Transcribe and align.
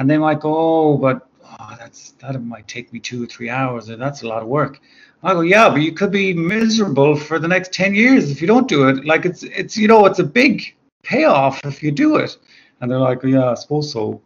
and 0.00 0.08
they 0.08 0.16
might 0.16 0.40
go, 0.40 0.56
oh, 0.56 0.96
but 0.96 1.28
oh, 1.44 1.76
that's 1.78 2.12
that 2.22 2.42
might 2.42 2.66
take 2.66 2.90
me 2.90 2.98
two 2.98 3.22
or 3.22 3.26
three 3.26 3.50
hours, 3.50 3.90
or 3.90 3.96
that's 3.96 4.22
a 4.22 4.26
lot 4.26 4.40
of 4.40 4.48
work. 4.48 4.80
I 5.22 5.34
go, 5.34 5.42
yeah, 5.42 5.68
but 5.68 5.82
you 5.82 5.92
could 5.92 6.10
be 6.10 6.32
miserable 6.32 7.14
for 7.14 7.38
the 7.38 7.46
next 7.46 7.74
ten 7.74 7.94
years 7.94 8.30
if 8.30 8.40
you 8.40 8.46
don't 8.46 8.66
do 8.66 8.88
it. 8.88 9.04
Like 9.04 9.26
it's 9.26 9.42
it's 9.42 9.76
you 9.76 9.88
know 9.88 10.06
it's 10.06 10.18
a 10.18 10.24
big 10.24 10.74
payoff 11.02 11.60
if 11.66 11.82
you 11.82 11.92
do 11.92 12.16
it. 12.16 12.38
And 12.80 12.90
they're 12.90 12.98
like, 12.98 13.22
yeah, 13.24 13.50
I 13.50 13.54
suppose 13.56 13.92
so. 13.92 14.22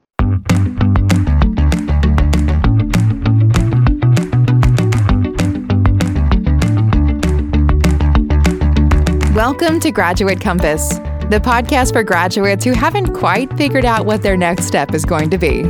Welcome 9.35 9.81
to 9.81 9.91
Graduate 9.91 10.41
Compass, 10.41 11.01
the 11.31 11.41
podcast 11.41 11.95
for 11.95 12.03
graduates 12.03 12.67
who 12.67 12.73
haven't 12.73 13.15
quite 13.15 13.51
figured 13.57 13.87
out 13.87 14.05
what 14.05 14.23
their 14.23 14.37
next 14.37 14.67
step 14.67 14.93
is 14.93 15.07
going 15.07 15.31
to 15.31 15.39
be. 15.39 15.63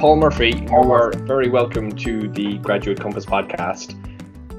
Paul 0.00 0.16
Murphy, 0.16 0.50
you 0.68 0.92
are 0.92 1.12
very 1.12 1.48
welcome 1.48 1.92
to 1.92 2.28
the 2.28 2.58
Graduate 2.58 2.98
Compass 2.98 3.24
podcast. 3.24 3.94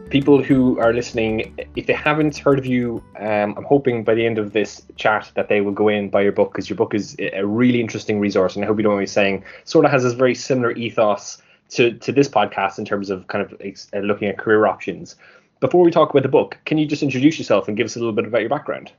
People 0.09 0.41
who 0.41 0.79
are 0.79 0.93
listening, 0.93 1.53
if 1.75 1.85
they 1.85 1.93
haven't 1.93 2.37
heard 2.37 2.57
of 2.57 2.65
you, 2.65 3.03
um, 3.19 3.53
I'm 3.57 3.65
hoping 3.65 4.05
by 4.05 4.15
the 4.15 4.25
end 4.25 4.37
of 4.37 4.53
this 4.53 4.81
chat 4.95 5.29
that 5.35 5.49
they 5.49 5.59
will 5.59 5.73
go 5.73 5.89
in 5.89 6.09
buy 6.09 6.21
your 6.21 6.31
book 6.31 6.53
because 6.53 6.69
your 6.69 6.77
book 6.77 6.93
is 6.93 7.17
a 7.19 7.45
really 7.45 7.81
interesting 7.81 8.21
resource. 8.21 8.55
And 8.55 8.63
I 8.63 8.67
hope 8.67 8.77
you 8.77 8.83
don't 8.83 8.93
mind 8.93 9.01
me 9.01 9.07
saying, 9.07 9.43
sort 9.65 9.83
of 9.83 9.91
has 9.91 10.03
this 10.03 10.13
very 10.13 10.33
similar 10.33 10.71
ethos 10.71 11.41
to, 11.71 11.91
to 11.91 12.13
this 12.13 12.29
podcast 12.29 12.79
in 12.79 12.85
terms 12.85 13.09
of 13.09 13.27
kind 13.27 13.43
of 13.43 13.53
uh, 13.61 13.99
looking 13.99 14.29
at 14.29 14.37
career 14.37 14.65
options. 14.65 15.17
Before 15.59 15.83
we 15.83 15.91
talk 15.91 16.11
about 16.11 16.23
the 16.23 16.29
book, 16.29 16.57
can 16.65 16.77
you 16.77 16.85
just 16.85 17.01
introduce 17.01 17.39
yourself 17.39 17.67
and 17.67 17.75
give 17.75 17.85
us 17.85 17.95
a 17.95 17.99
little 17.99 18.13
bit 18.13 18.25
about 18.25 18.41
your 18.41 18.49
background? 18.49 18.91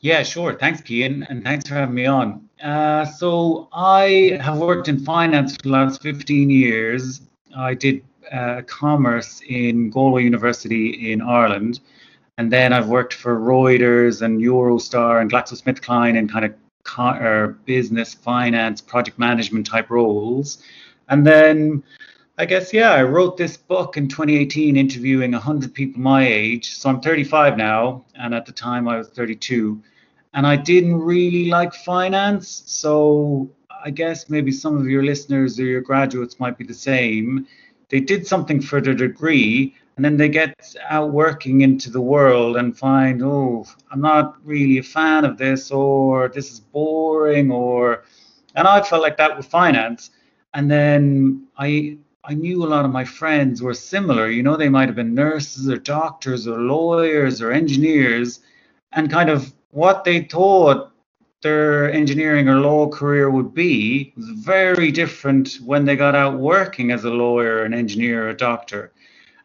Yeah, 0.00 0.22
sure. 0.22 0.54
Thanks, 0.54 0.82
Cian, 0.82 1.24
and 1.28 1.44
thanks 1.44 1.68
for 1.68 1.74
having 1.74 1.94
me 1.94 2.06
on. 2.06 2.48
Uh, 2.62 3.04
so 3.04 3.68
I 3.72 4.38
have 4.40 4.58
worked 4.58 4.88
in 4.88 4.98
finance 5.04 5.56
for 5.56 5.62
the 5.62 5.68
last 5.68 6.02
15 6.02 6.50
years. 6.50 7.20
I 7.56 7.74
did 7.74 8.02
uh, 8.32 8.62
commerce 8.66 9.40
in 9.48 9.90
Galway 9.90 10.24
University 10.24 11.12
in 11.12 11.20
Ireland, 11.20 11.80
and 12.38 12.50
then 12.50 12.72
I've 12.72 12.88
worked 12.88 13.14
for 13.14 13.38
Reuters 13.38 14.22
and 14.22 14.40
Eurostar 14.40 15.20
and 15.20 15.30
GlaxoSmithKline 15.30 16.16
in 16.16 16.28
kind 16.28 16.44
of 16.46 16.54
co- 16.84 17.54
business, 17.66 18.14
finance, 18.14 18.80
project 18.80 19.18
management 19.18 19.66
type 19.66 19.90
roles. 19.90 20.62
And 21.08 21.26
then 21.26 21.82
I 22.40 22.46
guess, 22.46 22.72
yeah, 22.72 22.92
I 22.92 23.02
wrote 23.02 23.36
this 23.36 23.58
book 23.58 23.98
in 23.98 24.08
2018 24.08 24.74
interviewing 24.74 25.32
100 25.32 25.74
people 25.74 26.00
my 26.00 26.26
age. 26.26 26.74
So 26.74 26.88
I'm 26.88 27.02
35 27.02 27.58
now, 27.58 28.06
and 28.14 28.34
at 28.34 28.46
the 28.46 28.52
time 28.52 28.88
I 28.88 28.96
was 28.96 29.10
32. 29.10 29.82
And 30.32 30.46
I 30.46 30.56
didn't 30.56 30.98
really 30.98 31.50
like 31.50 31.74
finance. 31.74 32.62
So 32.64 33.50
I 33.84 33.90
guess 33.90 34.30
maybe 34.30 34.52
some 34.52 34.78
of 34.78 34.86
your 34.86 35.02
listeners 35.02 35.60
or 35.60 35.64
your 35.64 35.82
graduates 35.82 36.40
might 36.40 36.56
be 36.56 36.64
the 36.64 36.72
same. 36.72 37.46
They 37.90 38.00
did 38.00 38.26
something 38.26 38.62
for 38.62 38.80
their 38.80 38.94
degree, 38.94 39.76
and 39.96 40.02
then 40.02 40.16
they 40.16 40.30
get 40.30 40.74
out 40.88 41.12
working 41.12 41.60
into 41.60 41.90
the 41.90 42.00
world 42.00 42.56
and 42.56 42.74
find, 42.74 43.22
oh, 43.22 43.66
I'm 43.90 44.00
not 44.00 44.38
really 44.46 44.78
a 44.78 44.82
fan 44.82 45.26
of 45.26 45.36
this, 45.36 45.70
or 45.70 46.28
this 46.28 46.50
is 46.50 46.60
boring, 46.60 47.50
or. 47.50 48.04
And 48.54 48.66
I 48.66 48.80
felt 48.80 49.02
like 49.02 49.18
that 49.18 49.36
with 49.36 49.44
finance. 49.44 50.08
And 50.54 50.70
then 50.70 51.46
I 51.58 51.98
I 52.22 52.34
knew 52.34 52.62
a 52.62 52.68
lot 52.68 52.84
of 52.84 52.90
my 52.90 53.04
friends 53.04 53.62
were 53.62 53.72
similar. 53.72 54.28
You 54.28 54.42
know, 54.42 54.56
they 54.56 54.68
might 54.68 54.88
have 54.88 54.96
been 54.96 55.14
nurses 55.14 55.68
or 55.70 55.78
doctors 55.78 56.46
or 56.46 56.58
lawyers 56.58 57.40
or 57.40 57.50
engineers, 57.50 58.40
and 58.92 59.10
kind 59.10 59.30
of 59.30 59.52
what 59.70 60.04
they 60.04 60.22
thought 60.24 60.92
their 61.40 61.90
engineering 61.90 62.46
or 62.46 62.60
law 62.60 62.86
career 62.88 63.30
would 63.30 63.54
be 63.54 64.12
was 64.16 64.28
very 64.28 64.92
different 64.92 65.54
when 65.64 65.86
they 65.86 65.96
got 65.96 66.14
out 66.14 66.38
working 66.38 66.90
as 66.90 67.04
a 67.04 67.10
lawyer, 67.10 67.64
an 67.64 67.72
engineer, 67.72 68.28
a 68.28 68.36
doctor. 68.36 68.92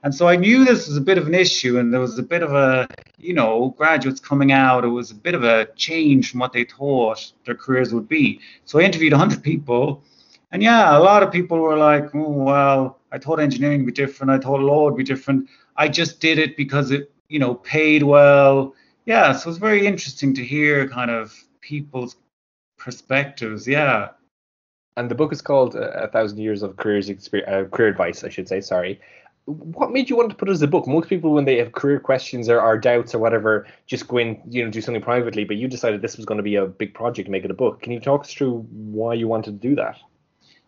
And 0.03 0.13
so 0.13 0.27
I 0.27 0.35
knew 0.35 0.66
this 0.66 0.88
was 0.88 0.97
a 0.97 1.01
bit 1.01 1.17
of 1.17 1.27
an 1.27 1.33
issue, 1.33 1.79
and 1.79 1.94
there 1.94 2.01
was 2.01 2.19
a 2.19 2.23
bit 2.23 2.44
of 2.44 2.53
a, 2.53 2.89
you 3.17 3.33
know, 3.33 3.73
graduates 3.77 4.19
coming 4.19 4.51
out. 4.51 4.83
It 4.83 4.89
was 4.89 5.11
a 5.11 5.16
bit 5.16 5.33
of 5.33 5.45
a 5.45 5.67
change 5.77 6.29
from 6.29 6.41
what 6.41 6.51
they 6.51 6.66
thought 6.66 7.31
their 7.45 7.55
careers 7.55 7.94
would 7.94 8.09
be. 8.09 8.41
So 8.66 8.79
I 8.79 8.83
interviewed 8.83 9.13
100 9.13 9.41
people 9.41 10.03
and 10.55 10.63
yeah, 10.63 10.97
a 10.97 11.03
lot 11.03 11.21
of 11.21 11.33
people 11.33 11.59
were 11.59 11.75
like, 11.75 12.16
oh, 12.16 12.29
well, 12.29 13.01
I 13.11 13.17
thought 13.17 13.41
engineering 13.41 13.81
would 13.81 13.88
be 13.88 13.91
different. 13.91 14.31
I 14.31 14.38
thought 14.38 14.61
law 14.61 14.85
would 14.85 14.95
be 14.95 15.03
different. 15.03 15.49
I 15.75 15.89
just 15.89 16.21
did 16.21 16.39
it 16.39 16.55
because 16.55 16.91
it, 16.91 17.11
you 17.27 17.39
know, 17.39 17.55
paid 17.55 18.03
well. 18.03 18.73
Yeah, 19.05 19.33
so 19.33 19.49
it's 19.49 19.59
very 19.59 19.85
interesting 19.85 20.33
to 20.33 20.45
hear 20.45 20.88
kind 20.88 21.11
of 21.11 21.35
people's 21.59 22.15
perspectives. 22.77 23.67
Yeah. 23.67 24.11
And 24.95 25.11
the 25.11 25.15
book 25.15 25.33
is 25.33 25.41
called 25.41 25.75
uh, 25.75 25.89
A 25.89 26.07
Thousand 26.07 26.38
Years 26.38 26.63
of 26.63 26.77
Careers 26.77 27.09
Experience, 27.09 27.51
uh, 27.51 27.75
Career 27.75 27.89
Advice, 27.89 28.23
I 28.23 28.29
should 28.29 28.47
say. 28.47 28.61
Sorry. 28.61 29.01
What 29.47 29.91
made 29.91 30.09
you 30.09 30.15
want 30.15 30.29
to 30.29 30.38
put 30.38 30.47
it 30.47 30.53
as 30.53 30.61
a 30.61 30.67
book? 30.67 30.88
Most 30.88 31.09
people, 31.09 31.33
when 31.33 31.44
they 31.44 31.57
have 31.57 31.73
career 31.73 31.99
questions 31.99 32.47
or, 32.47 32.61
or 32.61 32.77
doubts 32.77 33.13
or 33.13 33.19
whatever, 33.19 33.67
just 33.88 34.07
go 34.07 34.19
in, 34.19 34.41
you 34.49 34.63
know, 34.63 34.71
do 34.71 34.79
something 34.79 35.03
privately. 35.03 35.44
But 35.44 35.57
you 35.57 35.67
decided 35.67 36.01
this 36.01 36.15
was 36.15 36.25
going 36.25 36.38
to 36.38 36.44
be 36.44 36.55
a 36.55 36.65
big 36.65 36.94
project, 36.94 37.27
make 37.27 37.44
it 37.44 37.51
a 37.51 37.55
book. 37.55 37.81
Can 37.81 37.91
you 37.91 37.99
talk 37.99 38.21
us 38.21 38.33
through 38.33 38.65
why 38.71 39.15
you 39.15 39.27
wanted 39.27 39.61
to 39.61 39.67
do 39.67 39.75
that? 39.75 39.97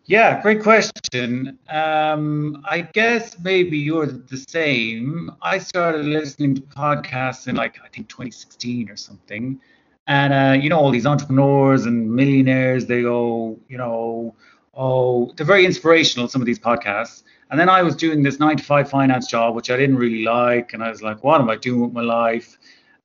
Yeah, 0.08 0.40
great 0.40 0.62
question. 0.62 1.58
Um, 1.68 2.64
I 2.64 2.80
guess 2.80 3.38
maybe 3.40 3.76
you're 3.76 4.06
the 4.06 4.38
same. 4.38 5.30
I 5.42 5.58
started 5.58 6.06
listening 6.06 6.54
to 6.54 6.62
podcasts 6.62 7.46
in 7.46 7.56
like 7.56 7.76
I 7.84 7.88
think 7.88 8.08
2016 8.08 8.88
or 8.88 8.96
something, 8.96 9.60
and 10.06 10.32
uh, 10.32 10.58
you 10.58 10.70
know 10.70 10.78
all 10.78 10.90
these 10.90 11.04
entrepreneurs 11.04 11.84
and 11.84 12.10
millionaires. 12.10 12.86
They 12.86 13.02
go, 13.02 13.60
you 13.68 13.76
know, 13.76 14.34
oh, 14.72 15.30
they're 15.36 15.44
very 15.44 15.66
inspirational. 15.66 16.26
Some 16.26 16.40
of 16.40 16.46
these 16.46 16.58
podcasts. 16.58 17.24
And 17.50 17.60
then 17.60 17.68
I 17.68 17.82
was 17.82 17.94
doing 17.94 18.22
this 18.22 18.38
nine 18.38 18.56
to 18.56 18.64
five 18.64 18.88
finance 18.88 19.26
job, 19.26 19.54
which 19.54 19.70
I 19.70 19.76
didn't 19.76 19.96
really 19.96 20.24
like, 20.24 20.72
and 20.72 20.82
I 20.82 20.88
was 20.88 21.02
like, 21.02 21.22
what 21.22 21.38
am 21.38 21.50
I 21.50 21.56
doing 21.56 21.82
with 21.82 21.92
my 21.92 22.00
life? 22.00 22.56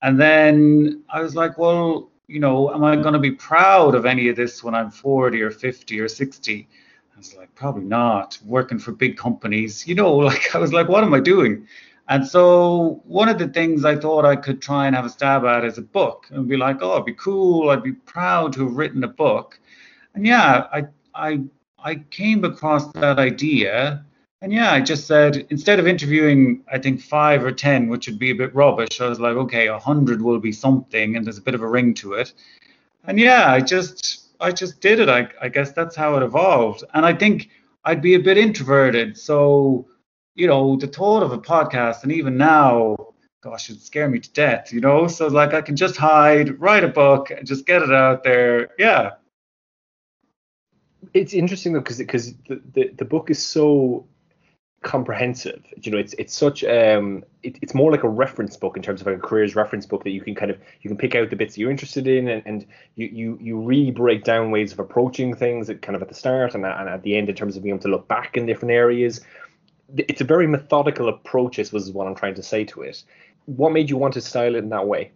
And 0.01 0.17
then 0.17 1.03
I 1.09 1.21
was 1.21 1.35
like, 1.35 1.57
well, 1.57 2.11
you 2.27 2.39
know, 2.39 2.73
am 2.73 2.81
I 2.85 2.95
going 2.95 3.13
to 3.13 3.19
be 3.19 3.31
proud 3.31 3.93
of 3.93 4.05
any 4.05 4.29
of 4.29 4.37
this 4.37 4.63
when 4.63 4.73
I'm 4.73 4.89
40 4.89 5.41
or 5.41 5.51
50 5.51 5.99
or 5.99 6.07
60? 6.07 6.69
I 7.13 7.17
was 7.17 7.35
like, 7.35 7.53
probably 7.55 7.83
not. 7.83 8.37
Working 8.43 8.79
for 8.79 8.91
big 8.91 9.17
companies, 9.17 9.87
you 9.87 9.95
know, 9.95 10.15
like 10.29 10.55
I 10.55 10.57
was 10.57 10.73
like, 10.73 10.87
what 10.87 11.03
am 11.03 11.13
I 11.13 11.19
doing? 11.19 11.67
And 12.09 12.27
so 12.27 13.01
one 13.05 13.29
of 13.29 13.37
the 13.37 13.47
things 13.47 13.85
I 13.85 13.95
thought 13.95 14.25
I 14.25 14.35
could 14.35 14.61
try 14.61 14.87
and 14.87 14.95
have 14.95 15.05
a 15.05 15.09
stab 15.09 15.45
at 15.45 15.63
is 15.63 15.77
a 15.77 15.81
book 15.81 16.27
and 16.31 16.47
be 16.47 16.57
like, 16.57 16.79
oh, 16.81 16.93
it'd 16.93 17.05
be 17.05 17.13
cool. 17.13 17.69
I'd 17.69 17.83
be 17.83 17.93
proud 17.93 18.53
to 18.53 18.67
have 18.67 18.75
written 18.75 19.03
a 19.03 19.07
book. 19.07 19.59
And 20.13 20.27
yeah, 20.27 20.67
I 20.71 20.85
I 21.15 21.43
I 21.79 21.95
came 21.95 22.43
across 22.43 22.91
that 22.93 23.19
idea. 23.19 24.05
And 24.41 24.51
yeah, 24.51 24.73
I 24.73 24.81
just 24.81 25.07
said 25.07 25.47
instead 25.49 25.79
of 25.79 25.87
interviewing, 25.87 26.63
I 26.69 26.77
think 26.77 26.99
five 27.01 27.45
or 27.45 27.53
ten, 27.53 27.87
which 27.87 28.07
would 28.07 28.19
be 28.19 28.31
a 28.31 28.35
bit 28.35 28.53
rubbish, 28.53 28.99
I 28.99 29.07
was 29.07 29.21
like, 29.21 29.37
okay, 29.37 29.67
a 29.67 29.79
hundred 29.79 30.21
will 30.21 30.39
be 30.39 30.51
something, 30.51 31.15
and 31.15 31.25
there's 31.25 31.37
a 31.37 31.41
bit 31.41 31.55
of 31.55 31.61
a 31.61 31.67
ring 31.67 31.93
to 31.95 32.13
it. 32.13 32.33
And 33.05 33.17
yeah, 33.17 33.49
I 33.49 33.61
just 33.61 34.22
I 34.39 34.51
just 34.51 34.81
did 34.81 34.99
it. 34.99 35.09
I, 35.09 35.29
I 35.41 35.49
guess 35.49 35.71
that's 35.71 35.95
how 35.95 36.15
it 36.17 36.23
evolved. 36.23 36.83
And 36.93 37.05
I 37.05 37.13
think 37.13 37.49
I'd 37.85 38.01
be 38.01 38.15
a 38.15 38.19
bit 38.19 38.37
introverted. 38.37 39.17
So, 39.17 39.87
you 40.35 40.47
know, 40.47 40.75
the 40.75 40.87
thought 40.87 41.23
of 41.23 41.31
a 41.31 41.37
podcast, 41.37 42.03
and 42.03 42.11
even 42.11 42.37
now, 42.37 43.13
gosh, 43.41 43.69
it'd 43.69 43.81
scare 43.81 44.09
me 44.09 44.19
to 44.19 44.31
death, 44.31 44.71
you 44.73 44.81
know? 44.81 45.07
So, 45.07 45.27
like, 45.27 45.53
I 45.53 45.61
can 45.61 45.75
just 45.75 45.97
hide, 45.97 46.59
write 46.59 46.83
a 46.83 46.87
book, 46.87 47.29
and 47.29 47.45
just 47.45 47.65
get 47.65 47.81
it 47.81 47.91
out 47.91 48.23
there. 48.23 48.69
Yeah. 48.79 49.11
It's 51.13 51.33
interesting, 51.33 51.73
though, 51.73 51.79
because 51.79 51.97
because 51.97 52.33
the, 52.47 52.61
the, 52.73 52.91
the 52.97 53.05
book 53.05 53.29
is 53.29 53.45
so 53.45 54.07
comprehensive. 54.83 55.63
You 55.81 55.91
know, 55.91 55.97
it's 55.97 56.13
it's 56.13 56.35
such 56.35 56.63
um 56.63 57.23
it, 57.41 57.57
it's 57.61 57.73
more 57.73 57.91
like 57.91 58.03
a 58.03 58.09
reference 58.09 58.55
book 58.55 58.77
in 58.77 58.83
terms 58.83 59.01
of 59.01 59.07
like 59.07 59.17
a 59.17 59.19
careers 59.19 59.55
reference 59.55 59.85
book 59.85 60.03
that 60.03 60.11
you 60.11 60.21
can 60.21 60.35
kind 60.35 60.51
of 60.51 60.59
you 60.81 60.89
can 60.89 60.97
pick 60.97 61.15
out 61.15 61.29
the 61.29 61.35
bits 61.35 61.55
that 61.55 61.61
you're 61.61 61.71
interested 61.71 62.07
in 62.07 62.27
and, 62.27 62.43
and 62.45 62.67
you, 62.95 63.07
you 63.07 63.37
you 63.41 63.59
really 63.59 63.91
break 63.91 64.23
down 64.23 64.51
ways 64.51 64.71
of 64.71 64.79
approaching 64.79 65.35
things 65.35 65.69
at 65.69 65.81
kind 65.81 65.95
of 65.95 66.01
at 66.01 66.09
the 66.09 66.13
start 66.13 66.53
and, 66.53 66.65
and 66.65 66.89
at 66.89 67.01
the 67.03 67.15
end 67.15 67.29
in 67.29 67.35
terms 67.35 67.57
of 67.57 67.63
being 67.63 67.73
able 67.75 67.81
to 67.81 67.89
look 67.89 68.07
back 68.07 68.37
in 68.37 68.45
different 68.45 68.71
areas. 68.71 69.21
It's 69.97 70.21
a 70.21 70.25
very 70.25 70.47
methodical 70.47 71.09
approach, 71.09 71.57
this 71.57 71.71
was 71.71 71.91
what 71.91 72.07
I'm 72.07 72.15
trying 72.15 72.35
to 72.35 72.43
say 72.43 72.63
to 72.65 72.81
it. 72.81 73.03
What 73.45 73.73
made 73.73 73.89
you 73.89 73.97
want 73.97 74.13
to 74.15 74.21
style 74.21 74.55
it 74.55 74.59
in 74.59 74.69
that 74.69 74.87
way? 74.87 75.11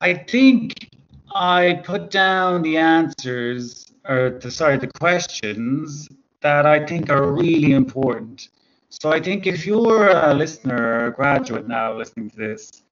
I 0.00 0.14
think 0.14 0.90
I 1.34 1.80
put 1.84 2.10
down 2.10 2.62
the 2.62 2.76
answers 2.76 3.92
or 4.06 4.38
the 4.40 4.50
sorry, 4.50 4.78
the 4.78 4.88
questions 4.88 6.08
that 6.44 6.66
I 6.66 6.84
think 6.84 7.08
are 7.08 7.32
really 7.32 7.72
important. 7.72 8.50
So 8.90 9.10
I 9.10 9.18
think 9.18 9.46
if 9.46 9.66
you're 9.66 10.10
a 10.10 10.34
listener 10.34 11.06
a 11.06 11.10
graduate 11.10 11.66
now 11.66 11.96
listening 11.96 12.28
to 12.30 12.36
this, 12.36 12.82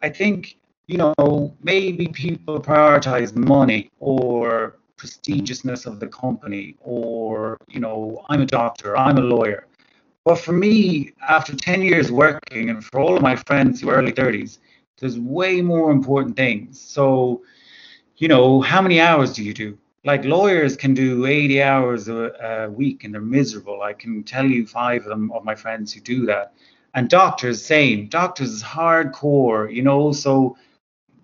I 0.00 0.08
think, 0.08 0.58
you 0.86 0.96
know, 0.96 1.56
maybe 1.60 2.06
people 2.06 2.60
prioritize 2.60 3.34
money 3.34 3.90
or 3.98 4.76
prestigiousness 4.96 5.86
of 5.86 5.98
the 5.98 6.06
company 6.06 6.76
or, 6.80 7.58
you 7.68 7.80
know, 7.80 8.24
I'm 8.28 8.42
a 8.42 8.46
doctor, 8.46 8.96
I'm 8.96 9.18
a 9.18 9.22
lawyer. 9.22 9.66
But 10.24 10.36
for 10.36 10.52
me, 10.52 11.12
after 11.28 11.56
10 11.56 11.82
years 11.82 12.12
working 12.12 12.70
and 12.70 12.84
for 12.84 13.00
all 13.00 13.16
of 13.16 13.22
my 13.22 13.34
friends 13.34 13.80
who 13.80 13.90
are 13.90 13.96
early 13.96 14.12
30s, 14.12 14.60
there's 14.98 15.18
way 15.18 15.60
more 15.60 15.90
important 15.90 16.36
things. 16.36 16.80
So, 16.80 17.42
you 18.18 18.28
know, 18.28 18.60
how 18.60 18.80
many 18.80 19.00
hours 19.00 19.32
do 19.32 19.42
you 19.42 19.52
do? 19.52 19.76
Like 20.04 20.24
lawyers 20.24 20.76
can 20.76 20.94
do 20.94 21.26
80 21.26 21.62
hours 21.62 22.08
a, 22.08 22.32
a 22.42 22.70
week 22.70 23.04
and 23.04 23.12
they're 23.12 23.20
miserable. 23.20 23.82
I 23.82 23.92
can 23.92 24.22
tell 24.24 24.46
you 24.46 24.66
five 24.66 25.02
of 25.02 25.08
them 25.08 25.30
of 25.32 25.44
my 25.44 25.54
friends 25.54 25.92
who 25.92 26.00
do 26.00 26.24
that. 26.26 26.54
And 26.94 27.08
doctors, 27.08 27.64
same. 27.64 28.08
Doctors 28.08 28.50
is 28.50 28.62
hardcore, 28.62 29.72
you 29.72 29.82
know. 29.82 30.12
So 30.12 30.56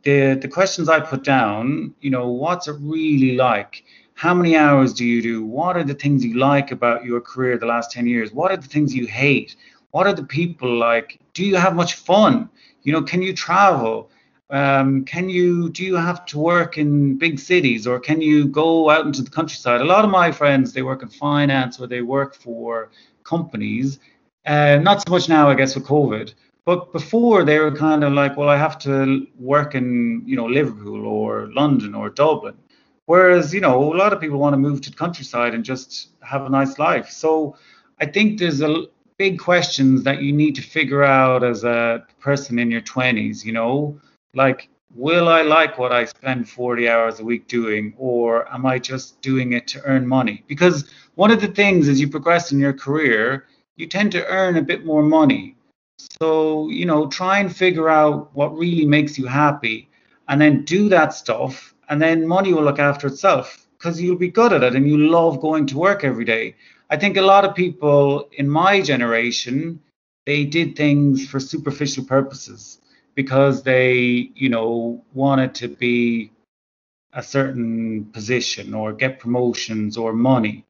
the 0.02 0.38
the 0.40 0.49
questions 0.49 0.88
I 0.88 1.00
put 1.00 1.25
down, 1.25 1.94
you 2.00 2.11
know, 2.11 2.28
what's 2.28 2.69
it 2.69 2.76
really 2.81 3.37
like? 3.37 3.84
How 4.14 4.32
many 4.32 4.56
hours 4.56 4.94
do 4.94 5.05
you 5.05 5.20
do? 5.20 5.44
What 5.44 5.76
are 5.76 5.84
the 5.84 5.94
things 5.94 6.25
you 6.25 6.38
like 6.38 6.70
about 6.70 7.05
your 7.05 7.20
career 7.20 7.58
the 7.58 7.67
last 7.67 7.90
10 7.93 8.06
years? 8.06 8.32
What 8.32 8.50
are 8.50 8.56
the 8.56 8.69
things 8.69 8.94
you 8.94 9.06
hate? 9.06 9.56
What 9.90 10.06
are 10.06 10.14
the 10.14 10.25
people 10.25 10.75
like? 10.75 11.19
Do 11.34 11.44
you 11.44 11.56
have 11.56 11.75
much 11.75 11.94
fun? 11.94 12.49
You 12.82 12.93
know, 12.93 13.02
can 13.02 13.20
you 13.20 13.34
travel? 13.34 14.11
Um, 14.49 15.05
can 15.05 15.29
you 15.29 15.71
do 15.71 15.85
you 15.85 15.97
have 15.97 16.25
to 16.27 16.39
work 16.39 16.79
in 16.79 17.19
big 17.19 17.41
cities 17.41 17.87
or 17.87 17.99
can 17.99 18.21
you 18.21 18.47
go 18.47 18.91
out 18.91 19.05
into 19.05 19.23
the 19.23 19.31
countryside? 19.31 19.81
A 19.81 19.85
lot 19.85 20.05
of 20.05 20.11
my 20.11 20.31
friends 20.31 20.73
they 20.73 20.83
work 20.83 21.03
in 21.03 21.09
finance 21.09 21.81
or 21.81 21.89
they 21.89 22.03
work 22.03 22.35
for 22.35 22.91
companies. 23.25 23.99
Uh, 24.47 24.79
not 24.81 25.03
so 25.05 25.11
much 25.11 25.29
now, 25.29 25.51
I 25.51 25.55
guess, 25.55 25.75
with 25.75 25.85
COVID. 25.85 26.33
But 26.65 26.93
before 26.93 27.45
they 27.45 27.59
were 27.59 27.73
kind 27.73 28.05
of 28.05 28.13
like, 28.13 28.37
well, 28.37 28.49
I 28.49 28.57
have 28.57 28.79
to 28.81 29.27
work 29.39 29.75
in 29.75 30.23
you 30.27 30.37
know 30.37 30.47
Liverpool 30.47 31.07
or 31.07 31.49
London 31.53 31.95
or 31.95 32.11
Dublin. 32.11 32.57
Whereas 33.07 33.53
you 33.53 33.61
know 33.61 33.93
a 33.93 33.97
lot 33.97 34.13
of 34.13 34.21
people 34.21 34.39
want 34.39 34.53
to 34.55 34.59
move 34.59 34.81
to 34.83 34.91
the 34.91 34.97
countryside 34.97 35.55
and 35.55 35.65
just 35.65 36.11
have 36.23 36.45
a 36.47 36.49
nice 36.49 36.79
life. 36.79 37.11
So 37.11 37.57
I 38.01 38.07
think 38.07 38.39
there's 38.39 38.61
a 38.63 38.87
big 39.17 39.39
questions 39.39 40.03
that 40.05 40.23
you 40.23 40.33
need 40.33 40.55
to 40.57 40.63
figure 40.63 41.03
out 41.03 41.43
as 41.43 41.65
a 41.65 42.05
person 42.21 42.59
in 42.59 42.71
your 42.71 42.83
20s. 42.83 43.45
You 43.45 43.53
know, 43.53 44.01
like 44.37 44.69
will 44.94 45.29
I 45.29 45.43
like 45.43 45.79
what 45.79 45.93
I 45.93 46.05
spend 46.05 46.49
40 46.49 46.88
hours 46.88 47.21
a 47.21 47.25
week 47.25 47.49
doing, 47.49 47.94
or 47.99 48.50
am 48.53 48.65
I 48.65 48.79
just 48.79 49.21
doing 49.21 49.53
it 49.53 49.67
to 49.69 49.83
earn 49.85 50.06
money? 50.06 50.44
Because 50.47 50.88
one 51.17 51.31
of 51.31 51.41
the 51.41 51.49
things 51.49 51.88
as 51.88 52.00
you 52.00 52.09
progress 52.09 52.53
in 52.53 52.61
your 52.61 52.73
career, 52.73 53.47
you 53.77 53.87
tend 53.87 54.12
to 54.12 54.27
earn 54.27 54.56
a 54.56 54.62
bit 54.62 54.87
more 54.87 55.03
money. 55.03 55.56
So, 56.21 56.69
you 56.71 56.87
know, 56.87 57.09
try 57.09 57.38
and 57.41 57.55
figure 57.55 57.88
out 57.88 58.35
what 58.35 58.56
really 58.56 58.87
makes 58.87 59.19
you 59.19 59.27
happy 59.27 59.88
and 60.29 60.41
then 60.41 60.65
do 60.65 60.88
that 60.88 61.12
stuff, 61.15 61.75
and 61.88 62.00
then 62.00 62.27
money 62.27 62.53
will 62.53 62.65
look 62.65 62.79
after 62.79 63.06
itself 63.06 63.67
because 63.79 64.00
you'll 64.00 64.17
be 64.17 64.29
good 64.29 64.53
at 64.53 64.62
it 64.62 64.75
and 64.75 64.88
you 64.88 64.97
love 64.97 65.41
going 65.41 65.67
to 65.67 65.79
work 65.79 66.05
every 66.05 66.25
day. 66.25 66.56
I 66.91 66.97
think 66.97 67.17
a 67.17 67.23
lot 67.23 67.44
of 67.44 67.55
people 67.55 68.29
in 68.33 68.49
my 68.49 68.81
generation, 68.81 69.81
they 70.25 70.44
did 70.44 70.77
things 70.77 71.29
for 71.29 71.38
superficial 71.38 72.05
purposes 72.05 72.81
because 73.17 73.65
they, 73.65 74.31
you 74.37 74.49
know, 74.49 75.03
wanted 75.15 75.55
to 75.57 75.67
be 75.67 76.31
a 77.15 77.23
certain 77.23 78.05
position 78.13 78.75
or 78.75 78.93
get 78.93 79.19
promotions 79.19 79.97
or 79.97 80.13
money. 80.13 80.65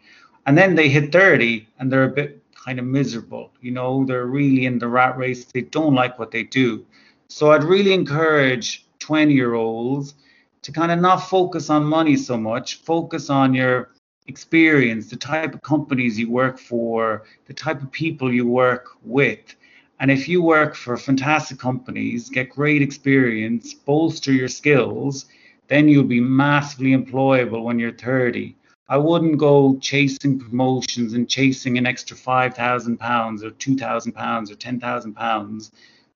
And 0.46 0.56
then 0.56 0.76
they 0.76 0.88
hit 0.88 1.12
30 1.12 1.68
and 1.78 1.92
they're 1.92 2.04
a 2.04 2.08
bit 2.08 2.40
kind 2.54 2.78
of 2.78 2.86
miserable. 2.86 3.50
You 3.60 3.72
know, 3.72 4.04
they're 4.06 4.26
really 4.26 4.64
in 4.64 4.78
the 4.78 4.88
rat 4.88 5.18
race. 5.18 5.44
They 5.44 5.62
don't 5.62 5.94
like 5.94 6.18
what 6.18 6.30
they 6.30 6.44
do. 6.44 6.86
So 7.28 7.50
I'd 7.50 7.64
really 7.64 7.92
encourage 7.92 8.86
20 9.00 9.34
year 9.34 9.54
olds 9.54 10.14
to 10.62 10.70
kind 10.70 10.92
of 10.92 11.00
not 11.00 11.16
focus 11.16 11.68
on 11.68 11.84
money 11.84 12.16
so 12.16 12.36
much, 12.36 12.76
focus 12.76 13.28
on 13.28 13.54
your 13.54 13.90
experience, 14.28 15.10
the 15.10 15.16
type 15.16 15.52
of 15.54 15.62
companies 15.62 16.16
you 16.16 16.30
work 16.30 16.58
for, 16.58 17.24
the 17.46 17.54
type 17.54 17.82
of 17.82 17.90
people 17.90 18.32
you 18.32 18.46
work 18.46 18.90
with. 19.02 19.56
And 19.98 20.10
if 20.10 20.28
you 20.28 20.42
work 20.42 20.74
for 20.74 20.96
fantastic 20.96 21.58
companies, 21.58 22.28
get 22.28 22.50
great 22.50 22.82
experience, 22.82 23.72
bolster 23.72 24.32
your 24.32 24.48
skills, 24.48 25.26
then 25.68 25.88
you'll 25.88 26.04
be 26.04 26.20
massively 26.20 26.90
employable 26.90 27.64
when 27.64 27.78
you're 27.78 27.92
30. 27.92 28.54
I 28.88 28.96
wouldn't 28.98 29.38
go 29.38 29.78
chasing 29.80 30.38
promotions 30.38 31.14
and 31.14 31.28
chasing 31.28 31.76
an 31.76 31.86
extra 31.86 32.16
five 32.16 32.54
thousand 32.54 32.98
pounds 32.98 33.42
or 33.42 33.50
two 33.50 33.76
thousand 33.76 34.12
pounds 34.12 34.50
or 34.50 34.54
ten 34.54 34.78
thousand 34.78 35.14
pounds. 35.14 35.72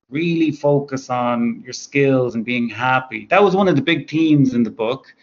Really 0.09 0.51
focus 0.51 1.09
on 1.09 1.61
your 1.65 1.73
skills 1.73 2.35
and 2.35 2.45
being 2.45 2.69
happy. 2.69 3.27
That 3.29 3.43
was 3.43 3.55
one 3.55 3.67
of 3.67 3.75
the 3.75 3.81
big 3.81 4.09
themes 4.09 4.53
in 4.53 4.63
the 4.63 4.69
book. 4.69 5.13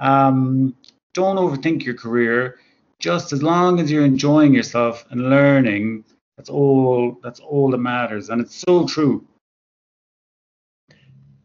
Um, 0.00 0.74
don't 1.14 1.36
overthink 1.36 1.84
your 1.84 1.94
career. 1.94 2.58
Just 2.98 3.32
as 3.32 3.42
long 3.42 3.78
as 3.78 3.90
you're 3.90 4.04
enjoying 4.04 4.52
yourself 4.52 5.04
and 5.10 5.30
learning, 5.30 6.04
that's 6.36 6.50
all. 6.50 7.18
That's 7.22 7.40
all 7.40 7.70
that 7.70 7.78
matters, 7.78 8.30
and 8.30 8.40
it's 8.40 8.54
so 8.54 8.86
true. 8.86 9.26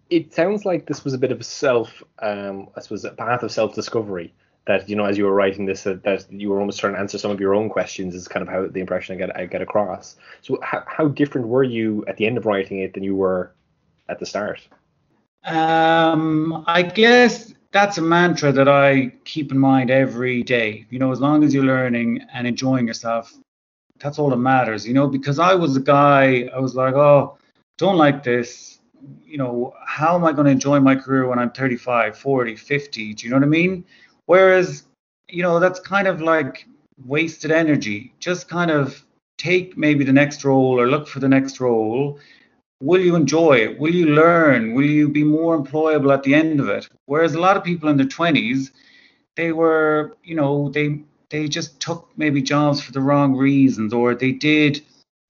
It 0.09 0.33
sounds 0.33 0.65
like 0.65 0.85
this 0.85 1.05
was 1.05 1.13
a 1.13 1.17
bit 1.17 1.31
of 1.31 1.39
a 1.39 1.43
self, 1.43 2.03
um, 2.19 2.67
I 2.75 2.81
suppose, 2.81 3.05
a 3.05 3.11
path 3.11 3.43
of 3.43 3.51
self-discovery 3.51 4.33
that 4.67 4.87
you 4.87 4.95
know 4.95 5.05
as 5.05 5.17
you 5.17 5.25
were 5.25 5.33
writing 5.33 5.65
this 5.65 5.83
that, 5.83 6.03
that, 6.03 6.31
you 6.31 6.49
were 6.49 6.59
almost 6.59 6.79
trying 6.79 6.93
to 6.93 6.99
answer 6.99 7.17
some 7.17 7.31
of 7.31 7.39
your 7.39 7.55
own 7.55 7.69
questions 7.69 8.13
is 8.13 8.27
kind 8.27 8.43
of 8.43 8.49
how 8.49 8.67
the 8.67 8.79
impression 8.79 9.15
I 9.15 9.17
get 9.17 9.35
I 9.35 9.45
get 9.45 9.61
across. 9.61 10.17
So 10.41 10.59
how, 10.61 10.83
how 10.87 11.07
different 11.07 11.47
were 11.47 11.63
you 11.63 12.05
at 12.07 12.17
the 12.17 12.25
end 12.25 12.37
of 12.37 12.45
writing 12.45 12.79
it 12.79 12.93
than 12.93 13.03
you 13.03 13.15
were 13.15 13.53
at 14.09 14.19
the 14.19 14.25
start? 14.25 14.67
Um, 15.45 16.63
I 16.67 16.83
guess 16.83 17.53
that's 17.71 17.97
a 17.97 18.01
mantra 18.01 18.51
that 18.51 18.67
I 18.67 19.13
keep 19.23 19.51
in 19.51 19.57
mind 19.57 19.89
every 19.89 20.43
day. 20.43 20.85
You 20.89 20.99
know, 20.99 21.11
as 21.11 21.19
long 21.19 21.43
as 21.43 21.53
you're 21.53 21.63
learning 21.63 22.21
and 22.33 22.45
enjoying 22.45 22.87
yourself, 22.87 23.33
that's 24.01 24.19
all 24.19 24.29
that 24.29 24.37
matters. 24.37 24.87
You 24.87 24.93
know, 24.93 25.07
because 25.07 25.39
I 25.39 25.53
was 25.55 25.77
a 25.77 25.81
guy, 25.81 26.49
I 26.53 26.59
was 26.59 26.75
like, 26.75 26.95
oh, 26.95 27.37
don't 27.77 27.97
like 27.97 28.23
this. 28.23 28.79
You 29.25 29.37
know, 29.37 29.73
how 29.85 30.15
am 30.15 30.25
I 30.25 30.31
going 30.31 30.45
to 30.45 30.51
enjoy 30.51 30.79
my 30.79 30.95
career 30.95 31.27
when 31.27 31.39
I'm 31.39 31.51
35, 31.51 32.17
40, 32.17 32.55
50? 32.55 33.13
Do 33.13 33.25
you 33.25 33.29
know 33.31 33.37
what 33.37 33.43
I 33.43 33.47
mean? 33.47 33.85
Whereas, 34.25 34.83
you 35.29 35.41
know, 35.41 35.59
that's 35.59 35.79
kind 35.79 36.07
of 36.07 36.21
like 36.21 36.67
wasted 37.05 37.51
energy. 37.51 38.13
Just 38.19 38.47
kind 38.47 38.69
of 38.69 39.03
take 39.37 39.77
maybe 39.77 40.03
the 40.03 40.13
next 40.13 40.43
role 40.43 40.79
or 40.79 40.87
look 40.87 41.07
for 41.07 41.19
the 41.19 41.29
next 41.29 41.59
role. 41.59 42.19
Will 42.81 43.01
you 43.01 43.15
enjoy 43.15 43.53
it? 43.53 43.79
Will 43.79 43.93
you 43.93 44.07
learn? 44.07 44.73
Will 44.73 44.85
you 44.85 45.07
be 45.09 45.23
more 45.23 45.57
employable 45.57 46.13
at 46.13 46.23
the 46.23 46.33
end 46.33 46.59
of 46.59 46.67
it? 46.69 46.87
Whereas 47.05 47.33
a 47.33 47.39
lot 47.39 47.57
of 47.57 47.63
people 47.63 47.89
in 47.89 47.97
their 47.97 48.07
20s, 48.07 48.71
they 49.35 49.51
were, 49.51 50.17
you 50.23 50.35
know, 50.35 50.69
they 50.69 51.01
they 51.31 51.47
just 51.47 51.79
took 51.79 52.07
maybe 52.17 52.41
jobs 52.41 52.81
for 52.81 52.91
the 52.91 53.01
wrong 53.01 53.35
reasons, 53.35 53.93
or 53.93 54.13
they 54.13 54.31
did 54.31 54.83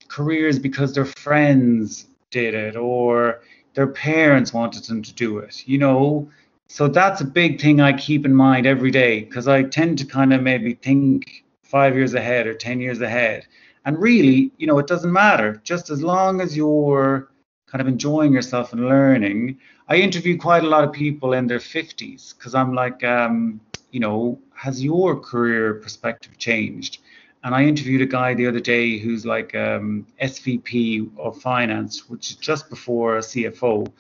careers 0.10 0.60
because 0.60 0.94
their 0.94 1.06
friends 1.06 2.08
did 2.32 2.54
it, 2.54 2.76
or 2.76 3.42
their 3.74 3.88
parents 3.88 4.54
wanted 4.54 4.84
them 4.84 5.02
to 5.02 5.14
do 5.14 5.38
it. 5.38 5.66
You 5.68 5.78
know, 5.78 6.30
so 6.68 6.88
that's 6.88 7.22
a 7.22 7.26
big 7.26 7.62
thing 7.62 7.80
I 7.80 7.94
keep 7.94 8.26
in 8.26 8.36
mind 8.36 8.66
every 8.66 8.92
day 8.92 9.22
because 9.22 9.48
I 9.48 9.64
tend 9.64 10.00
to 10.00 10.06
kind 10.06 10.34
of 10.34 10.42
maybe 10.42 10.74
think 10.74 11.46
five 11.64 11.96
years 11.96 12.14
ahead 12.14 12.48
or 12.48 12.54
10 12.54 12.82
years 12.82 13.00
ahead. 13.00 13.48
And 13.86 13.98
really, 13.98 14.52
you 14.58 14.68
know, 14.68 14.78
it 14.80 14.88
doesn't 14.88 15.12
matter. 15.12 15.62
Just 15.64 15.90
as 15.90 16.04
long 16.04 16.42
as 16.42 16.56
you're 16.56 17.32
kind 17.72 17.82
of 17.82 17.88
enjoying 17.88 18.34
yourself 18.34 18.74
and 18.74 18.88
learning. 18.88 19.58
I 19.88 19.96
interview 19.96 20.38
quite 20.38 20.64
a 20.64 20.68
lot 20.68 20.84
of 20.84 20.92
people 20.92 21.34
in 21.34 21.48
their 21.48 21.60
50s 21.60 22.36
because 22.36 22.54
I'm 22.54 22.74
like, 22.74 23.04
um, 23.04 23.62
you 23.92 24.02
know, 24.02 24.40
has 24.62 24.84
your 24.84 25.20
career 25.20 25.76
perspective 25.76 26.38
changed? 26.38 27.00
And 27.44 27.56
I 27.56 27.64
interviewed 27.64 28.02
a 28.02 28.06
guy 28.06 28.34
the 28.34 28.48
other 28.48 28.60
day 28.60 29.00
who's 29.00 29.26
like 29.26 29.56
um, 29.56 30.06
SVP 30.22 31.18
of 31.18 31.42
finance, 31.42 32.10
which 32.10 32.32
is 32.32 32.36
just 32.36 32.70
before 32.70 33.18
a 33.18 33.22
CFO. 33.22 33.92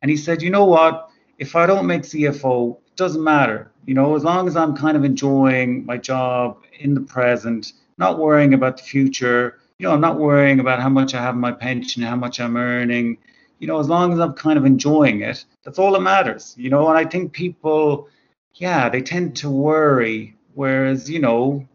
And 0.00 0.10
he 0.10 0.16
said, 0.16 0.42
you 0.42 0.50
know 0.50 0.64
what? 0.64 1.10
if 1.38 1.56
I 1.56 1.66
don't 1.66 1.86
make 1.86 2.02
CFO, 2.02 2.76
it 2.76 2.96
doesn't 2.96 3.22
matter. 3.22 3.72
You 3.86 3.94
know, 3.94 4.16
as 4.16 4.24
long 4.24 4.46
as 4.48 4.56
I'm 4.56 4.76
kind 4.76 4.96
of 4.96 5.04
enjoying 5.04 5.84
my 5.84 5.96
job 5.96 6.58
in 6.78 6.94
the 6.94 7.00
present, 7.00 7.72
not 7.98 8.18
worrying 8.18 8.54
about 8.54 8.76
the 8.76 8.82
future, 8.82 9.58
you 9.78 9.86
know, 9.86 9.94
I'm 9.94 10.00
not 10.00 10.18
worrying 10.18 10.60
about 10.60 10.80
how 10.80 10.88
much 10.88 11.14
I 11.14 11.22
have 11.22 11.34
in 11.34 11.40
my 11.40 11.52
pension, 11.52 12.02
how 12.02 12.16
much 12.16 12.40
I'm 12.40 12.56
earning. 12.56 13.18
You 13.58 13.66
know, 13.66 13.80
as 13.80 13.88
long 13.88 14.12
as 14.12 14.20
I'm 14.20 14.34
kind 14.34 14.58
of 14.58 14.64
enjoying 14.64 15.22
it, 15.22 15.44
that's 15.64 15.78
all 15.78 15.92
that 15.92 16.00
matters. 16.00 16.54
You 16.56 16.70
know, 16.70 16.88
and 16.88 16.98
I 16.98 17.04
think 17.04 17.32
people, 17.32 18.08
yeah, 18.54 18.88
they 18.88 19.02
tend 19.02 19.36
to 19.36 19.50
worry, 19.50 20.36
whereas, 20.54 21.10
you 21.10 21.18
know, 21.18 21.66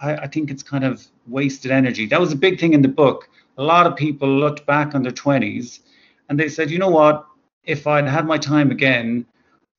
I, 0.00 0.16
I 0.16 0.26
think 0.26 0.50
it's 0.50 0.62
kind 0.62 0.84
of 0.84 1.06
wasted 1.26 1.70
energy. 1.70 2.06
That 2.06 2.20
was 2.20 2.32
a 2.32 2.36
big 2.36 2.58
thing 2.58 2.72
in 2.72 2.82
the 2.82 2.88
book. 2.88 3.28
A 3.58 3.62
lot 3.62 3.86
of 3.86 3.96
people 3.96 4.28
looked 4.28 4.66
back 4.66 4.94
on 4.94 5.02
their 5.02 5.12
20s 5.12 5.80
and 6.28 6.40
they 6.40 6.48
said, 6.48 6.70
you 6.70 6.78
know 6.78 6.88
what, 6.88 7.26
if 7.64 7.86
I'd 7.86 8.06
had 8.06 8.26
my 8.26 8.38
time 8.38 8.70
again, 8.70 9.26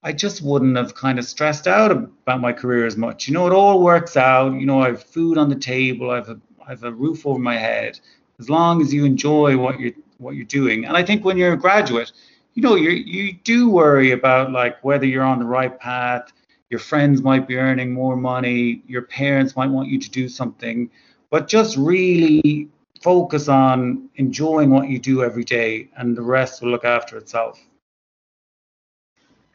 I 0.04 0.14
just 0.14 0.44
wouldn't 0.44 0.78
have 0.78 0.94
kind 0.94 1.18
of 1.18 1.26
stressed 1.26 1.68
out 1.68 1.92
about 1.92 2.40
my 2.40 2.54
career 2.54 2.86
as 2.86 2.96
much. 2.96 3.28
You 3.28 3.34
know, 3.34 3.48
it 3.48 3.54
all 3.54 3.82
works 3.82 4.16
out. 4.16 4.54
You 4.54 4.68
know, 4.68 4.82
I 4.82 4.90
have 4.90 5.04
food 5.04 5.38
on 5.38 5.50
the 5.50 5.56
table, 5.56 6.12
I 6.12 6.18
have 6.18 6.30
a, 6.30 6.40
I 6.66 6.70
have 6.70 6.84
a 6.84 6.92
roof 6.92 7.26
over 7.26 7.40
my 7.40 7.58
head. 7.58 8.00
As 8.40 8.50
long 8.50 8.82
as 8.82 8.94
you 8.94 9.06
enjoy 9.06 9.58
what 9.58 9.80
you're 9.80 9.94
what 10.18 10.36
you're 10.36 10.46
doing, 10.46 10.86
and 10.86 10.96
I 10.96 11.04
think 11.04 11.26
when 11.26 11.38
you're 11.38 11.54
a 11.54 11.58
graduate, 11.58 12.12
you 12.56 12.62
know, 12.62 12.76
you 12.76 12.92
you 12.92 13.34
do 13.34 13.70
worry 13.70 14.12
about 14.12 14.52
like 14.52 14.84
whether 14.84 15.06
you're 15.06 15.24
on 15.24 15.40
the 15.40 15.46
right 15.46 15.78
path. 15.80 16.32
Your 16.70 16.80
friends 16.80 17.22
might 17.22 17.48
be 17.48 17.58
earning 17.58 17.94
more 17.94 18.16
money. 18.16 18.82
Your 18.88 19.04
parents 19.04 19.56
might 19.56 19.70
want 19.70 19.90
you 19.90 20.00
to 20.00 20.10
do 20.10 20.28
something, 20.28 20.90
but 21.30 21.48
just 21.48 21.78
really 21.78 22.70
focus 23.02 23.48
on 23.50 24.10
enjoying 24.16 24.72
what 24.72 24.90
you 24.90 25.00
do 25.00 25.24
every 25.24 25.44
day, 25.44 25.90
and 25.98 26.18
the 26.18 26.22
rest 26.22 26.62
will 26.62 26.72
look 26.72 26.86
after 26.86 27.18
itself. 27.18 27.60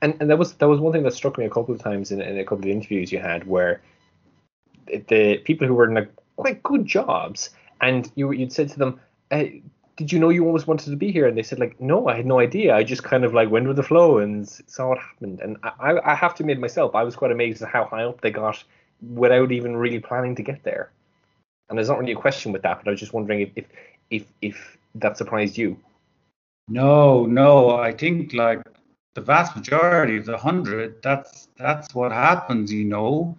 and 0.02 0.16
and 0.20 0.30
that 0.30 0.38
was 0.38 0.54
that 0.54 0.68
was 0.68 0.80
one 0.80 0.92
thing 0.92 1.02
that 1.02 1.14
struck 1.14 1.38
me 1.38 1.44
a 1.44 1.50
couple 1.50 1.74
of 1.74 1.80
times 1.80 2.10
in, 2.10 2.20
in 2.20 2.38
a 2.38 2.44
couple 2.44 2.64
of 2.64 2.70
interviews 2.70 3.12
you 3.12 3.18
had 3.18 3.46
where 3.46 3.82
the 5.08 5.38
people 5.44 5.66
who 5.66 5.74
were 5.74 5.88
in 5.88 5.94
like 5.94 6.12
quite 6.36 6.62
good 6.62 6.86
jobs 6.86 7.50
and 7.80 8.10
you 8.14 8.30
you'd 8.32 8.52
said 8.52 8.68
to 8.68 8.78
them 8.78 9.00
did 10.00 10.10
you 10.12 10.18
know 10.18 10.30
you 10.30 10.46
always 10.46 10.66
wanted 10.66 10.88
to 10.90 10.96
be 10.96 11.12
here? 11.12 11.26
And 11.28 11.36
they 11.36 11.42
said 11.42 11.58
like 11.58 11.78
no 11.78 12.08
i 12.08 12.16
had 12.16 12.24
no 12.24 12.38
idea. 12.40 12.74
I 12.74 12.82
just 12.82 13.04
kind 13.04 13.22
of 13.22 13.34
like 13.34 13.50
went 13.50 13.68
with 13.68 13.76
the 13.76 13.82
flow 13.82 14.16
and 14.16 14.48
saw 14.48 14.88
what 14.88 14.98
happened. 14.98 15.40
And 15.44 15.58
i 15.62 15.90
i 16.12 16.14
have 16.14 16.34
to 16.36 16.42
admit 16.42 16.58
myself 16.66 16.94
i 16.94 17.04
was 17.08 17.16
quite 17.20 17.32
amazed 17.36 17.60
at 17.62 17.68
how 17.76 17.84
high 17.84 18.04
up 18.04 18.22
they 18.22 18.30
got 18.30 18.64
without 19.22 19.52
even 19.52 19.76
really 19.76 20.00
planning 20.00 20.34
to 20.36 20.42
get 20.50 20.62
there. 20.62 20.90
And 21.68 21.76
there's 21.76 21.90
not 21.90 21.98
really 21.98 22.16
a 22.18 22.24
question 22.26 22.50
with 22.54 22.62
that 22.62 22.78
but 22.78 22.88
i 22.88 22.92
was 22.92 23.00
just 23.04 23.12
wondering 23.12 23.40
if 23.46 23.50
if 23.60 23.66
if, 24.16 24.24
if 24.50 24.56
that 25.02 25.18
surprised 25.18 25.58
you. 25.62 25.76
No 26.68 27.26
no. 27.26 27.50
I 27.88 27.92
think 27.92 28.32
like 28.32 28.62
the 29.14 29.20
vast 29.20 29.54
majority 29.54 30.16
of 30.16 30.24
the 30.24 30.38
hundred, 30.38 31.02
that's 31.02 31.48
that's 31.58 31.94
what 31.94 32.10
happens, 32.10 32.72
you 32.72 32.84
know. 32.94 33.36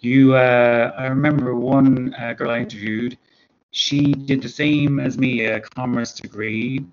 You, 0.00 0.34
uh, 0.34 0.92
I 0.96 1.06
remember 1.06 1.54
one 1.54 2.14
uh, 2.14 2.32
girl 2.32 2.50
I 2.50 2.60
interviewed. 2.60 3.18
She 3.72 4.12
did 4.12 4.42
the 4.42 4.48
same 4.48 4.98
as 4.98 5.16
me, 5.16 5.44
a 5.44 5.60
commerce 5.60 6.12
degree, 6.14 6.84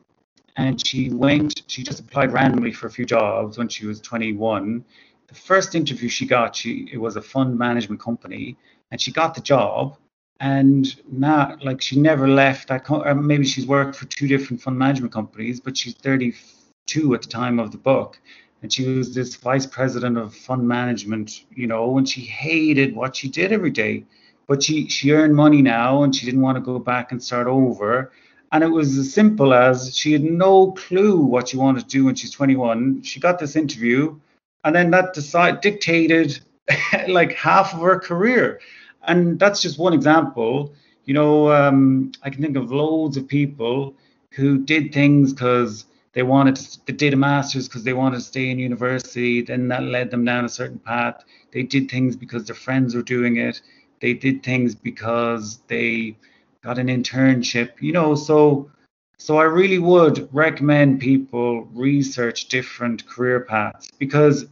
and 0.57 0.85
she 0.85 1.09
went. 1.09 1.63
She 1.67 1.83
just 1.83 1.99
applied 1.99 2.31
randomly 2.33 2.71
for 2.71 2.87
a 2.87 2.91
few 2.91 3.05
jobs 3.05 3.57
when 3.57 3.67
she 3.67 3.85
was 3.85 3.99
21. 4.01 4.83
The 5.27 5.35
first 5.35 5.75
interview 5.75 6.07
she 6.07 6.25
got, 6.25 6.55
she 6.55 6.87
it 6.91 6.97
was 6.97 7.15
a 7.15 7.21
fund 7.21 7.57
management 7.57 8.01
company, 8.01 8.57
and 8.91 9.01
she 9.01 9.11
got 9.11 9.33
the 9.33 9.41
job. 9.41 9.97
And 10.39 10.95
now, 11.11 11.57
like, 11.63 11.81
she 11.81 11.99
never 11.99 12.27
left 12.27 12.67
that. 12.67 12.85
Co- 12.85 13.03
uh, 13.03 13.15
maybe 13.15 13.45
she's 13.45 13.65
worked 13.65 13.95
for 13.95 14.05
two 14.05 14.27
different 14.27 14.61
fund 14.61 14.77
management 14.77 15.11
companies, 15.11 15.59
but 15.59 15.75
she's 15.75 15.95
32 15.95 17.15
at 17.15 17.23
the 17.23 17.27
time 17.27 17.59
of 17.59 17.71
the 17.71 17.77
book. 17.77 18.19
And 18.61 18.71
she 18.71 18.87
was 18.87 19.15
this 19.15 19.35
vice 19.35 19.65
president 19.65 20.17
of 20.17 20.35
fund 20.35 20.67
management, 20.67 21.43
you 21.55 21.67
know, 21.67 21.97
and 21.97 22.07
she 22.07 22.21
hated 22.21 22.95
what 22.95 23.15
she 23.15 23.29
did 23.29 23.51
every 23.51 23.71
day. 23.71 24.05
But 24.47 24.63
she, 24.63 24.87
she 24.87 25.11
earned 25.11 25.35
money 25.35 25.61
now 25.61 26.03
and 26.03 26.15
she 26.15 26.25
didn't 26.25 26.41
want 26.41 26.55
to 26.55 26.61
go 26.61 26.79
back 26.79 27.11
and 27.11 27.21
start 27.21 27.47
over. 27.47 28.11
And 28.51 28.63
it 28.63 28.67
was 28.67 28.97
as 28.97 29.13
simple 29.13 29.53
as 29.53 29.95
she 29.95 30.13
had 30.13 30.23
no 30.23 30.71
clue 30.71 31.17
what 31.17 31.49
she 31.49 31.57
wanted 31.57 31.81
to 31.81 31.87
do 31.87 32.05
when 32.05 32.15
she's 32.15 32.31
21. 32.31 33.01
She 33.01 33.19
got 33.19 33.39
this 33.39 33.57
interview, 33.57 34.17
and 34.63 34.73
then 34.73 34.91
that 34.91 35.13
decide, 35.13 35.59
dictated 35.59 36.39
like 37.09 37.33
half 37.33 37.73
of 37.73 37.81
her 37.81 37.99
career. 37.99 38.61
And 39.03 39.37
that's 39.37 39.61
just 39.61 39.77
one 39.77 39.93
example. 39.93 40.73
You 41.03 41.13
know, 41.13 41.51
um, 41.51 42.11
I 42.23 42.29
can 42.29 42.41
think 42.41 42.55
of 42.57 42.71
loads 42.71 43.17
of 43.17 43.27
people 43.27 43.95
who 44.31 44.59
did 44.59 44.93
things 44.93 45.33
because 45.33 45.85
they 46.13 46.23
wanted 46.23 46.55
to, 46.55 46.79
they 46.85 46.93
did 46.93 47.13
a 47.13 47.17
master's 47.17 47.67
because 47.67 47.83
they 47.83 47.93
wanted 47.93 48.17
to 48.17 48.23
stay 48.23 48.49
in 48.49 48.59
university. 48.59 49.41
Then 49.41 49.67
that 49.69 49.83
led 49.83 50.09
them 50.09 50.25
down 50.25 50.45
a 50.45 50.49
certain 50.49 50.79
path. 50.79 51.23
They 51.51 51.63
did 51.63 51.89
things 51.89 52.15
because 52.15 52.45
their 52.45 52.55
friends 52.55 52.95
were 52.95 53.01
doing 53.01 53.37
it. 53.37 53.61
They 54.01 54.13
did 54.13 54.43
things 54.43 54.75
because 54.75 55.59
they 55.67 56.17
got 56.63 56.77
an 56.77 56.87
internship. 56.87 57.81
You 57.81 57.93
know, 57.93 58.15
so 58.15 58.69
so 59.17 59.37
I 59.37 59.43
really 59.43 59.79
would 59.79 60.29
recommend 60.31 60.99
people 60.99 61.65
research 61.73 62.47
different 62.49 63.07
career 63.07 63.39
paths 63.41 63.89
because 63.97 64.45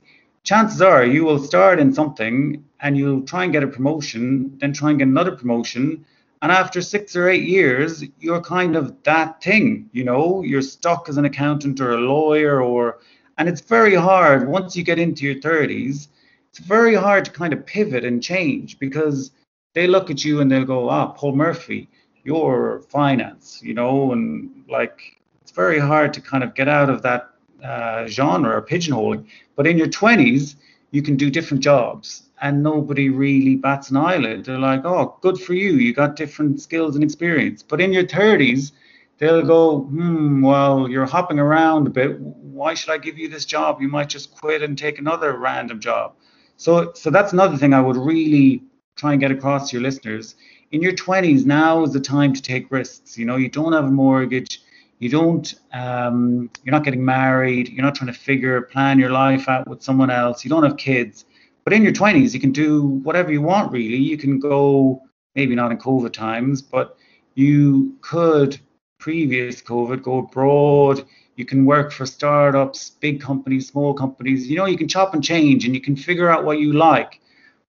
chances 0.43 0.81
are 0.81 1.05
you 1.05 1.23
will 1.23 1.39
start 1.39 1.79
in 1.79 1.93
something 1.93 2.63
and 2.79 2.97
you'll 2.97 3.21
try 3.21 3.43
and 3.43 3.53
get 3.53 3.63
a 3.63 3.67
promotion, 3.67 4.57
then 4.59 4.73
try 4.73 4.89
and 4.89 4.99
get 4.99 5.07
another 5.07 5.35
promotion, 5.35 6.05
and 6.41 6.51
after 6.51 6.81
six 6.81 7.15
or 7.15 7.27
eight 7.29 7.43
years, 7.43 8.03
you're 8.19 8.41
kind 8.41 8.75
of 8.75 9.01
that 9.03 9.41
thing, 9.41 9.89
you 9.93 10.03
know, 10.03 10.43
you're 10.43 10.61
stuck 10.61 11.09
as 11.09 11.17
an 11.17 11.25
accountant 11.25 11.79
or 11.79 11.93
a 11.93 11.97
lawyer 11.97 12.61
or, 12.61 12.99
and 13.37 13.49
it's 13.49 13.61
very 13.61 13.95
hard 13.95 14.47
once 14.47 14.75
you 14.75 14.83
get 14.83 14.99
into 14.99 15.25
your 15.25 15.35
30s, 15.35 16.07
it's 16.55 16.65
very 16.65 16.95
hard 16.95 17.25
to 17.25 17.31
kind 17.31 17.51
of 17.51 17.65
pivot 17.65 18.05
and 18.05 18.23
change 18.23 18.79
because 18.79 19.31
they 19.73 19.87
look 19.87 20.09
at 20.09 20.23
you 20.23 20.39
and 20.39 20.49
they'll 20.49 20.63
go, 20.63 20.87
ah, 20.87 21.07
Paul 21.07 21.35
Murphy, 21.35 21.89
you're 22.23 22.79
finance, 22.87 23.59
you 23.61 23.73
know, 23.73 24.13
and 24.13 24.63
like 24.69 25.19
it's 25.41 25.51
very 25.51 25.79
hard 25.79 26.13
to 26.13 26.21
kind 26.21 26.45
of 26.45 26.55
get 26.55 26.69
out 26.69 26.89
of 26.89 27.01
that 27.01 27.29
uh, 27.61 28.07
genre 28.07 28.55
or 28.55 28.61
pigeonholing. 28.61 29.25
But 29.57 29.67
in 29.67 29.77
your 29.77 29.89
20s, 29.89 30.55
you 30.91 31.01
can 31.01 31.17
do 31.17 31.29
different 31.29 31.61
jobs 31.61 32.29
and 32.41 32.63
nobody 32.63 33.09
really 33.09 33.57
bats 33.57 33.89
an 33.89 33.97
eyelid. 33.97 34.45
They're 34.45 34.57
like, 34.57 34.85
oh, 34.85 35.17
good 35.19 35.37
for 35.37 35.53
you. 35.53 35.73
You 35.73 35.93
got 35.93 36.15
different 36.15 36.61
skills 36.61 36.95
and 36.95 37.03
experience. 37.03 37.63
But 37.63 37.81
in 37.81 37.91
your 37.91 38.05
30s, 38.05 38.71
they'll 39.17 39.45
go, 39.45 39.79
hmm, 39.79 40.41
well, 40.41 40.87
you're 40.89 41.05
hopping 41.05 41.37
around 41.37 41.87
a 41.87 41.89
bit. 41.89 42.17
Why 42.17 42.75
should 42.75 42.91
I 42.91 42.97
give 42.97 43.17
you 43.17 43.27
this 43.27 43.43
job? 43.43 43.81
You 43.81 43.89
might 43.89 44.07
just 44.07 44.33
quit 44.33 44.61
and 44.61 44.77
take 44.77 44.99
another 44.99 45.37
random 45.37 45.81
job. 45.81 46.13
So, 46.57 46.93
so 46.93 47.09
that's 47.09 47.33
another 47.33 47.57
thing 47.57 47.73
I 47.73 47.81
would 47.81 47.97
really 47.97 48.63
try 48.95 49.11
and 49.11 49.19
get 49.19 49.31
across 49.31 49.69
to 49.69 49.77
your 49.77 49.83
listeners. 49.83 50.35
In 50.71 50.81
your 50.81 50.93
20s, 50.93 51.45
now 51.45 51.83
is 51.83 51.93
the 51.93 51.99
time 51.99 52.33
to 52.33 52.41
take 52.41 52.71
risks. 52.71 53.17
You 53.17 53.25
know, 53.25 53.35
you 53.35 53.49
don't 53.49 53.73
have 53.73 53.85
a 53.85 53.91
mortgage. 53.91 54.61
You 54.99 55.09
don't, 55.09 55.53
um, 55.73 56.49
you're 56.63 56.71
not 56.71 56.83
getting 56.83 57.03
married. 57.03 57.69
You're 57.69 57.83
not 57.83 57.95
trying 57.95 58.11
to 58.11 58.17
figure, 58.17 58.61
plan 58.61 58.97
your 58.97 59.11
life 59.11 59.49
out 59.49 59.67
with 59.67 59.83
someone 59.83 60.09
else. 60.09 60.43
You 60.43 60.49
don't 60.49 60.63
have 60.63 60.77
kids 60.77 61.25
but 61.65 61.73
in 61.73 61.83
your 61.83 61.91
20s, 61.91 62.33
you 62.33 62.39
can 62.39 62.51
do 62.51 62.83
whatever 63.03 63.31
you 63.31 63.41
want, 63.41 63.71
really. 63.71 63.97
You 63.97 64.17
can 64.17 64.39
go, 64.39 65.01
maybe 65.33 65.55
not 65.55 65.71
in 65.71 65.79
COVID 65.79 66.13
times, 66.13 66.61
but 66.61 66.95
you 67.33 67.97
could, 68.01 68.59
previous 68.99 69.63
COVID, 69.63 70.03
go 70.03 70.19
abroad. 70.19 71.03
You 71.35 71.45
can 71.45 71.65
work 71.65 71.91
for 71.91 72.05
startups, 72.05 72.91
big 73.01 73.21
companies, 73.21 73.67
small 73.67 73.93
companies. 73.93 74.49
You 74.49 74.57
know, 74.57 74.65
you 74.65 74.77
can 74.77 74.87
chop 74.87 75.13
and 75.13 75.23
change 75.23 75.65
and 75.65 75.75
you 75.75 75.81
can 75.81 75.95
figure 75.95 76.29
out 76.29 76.45
what 76.45 76.59
you 76.59 76.73
like. 76.73 77.19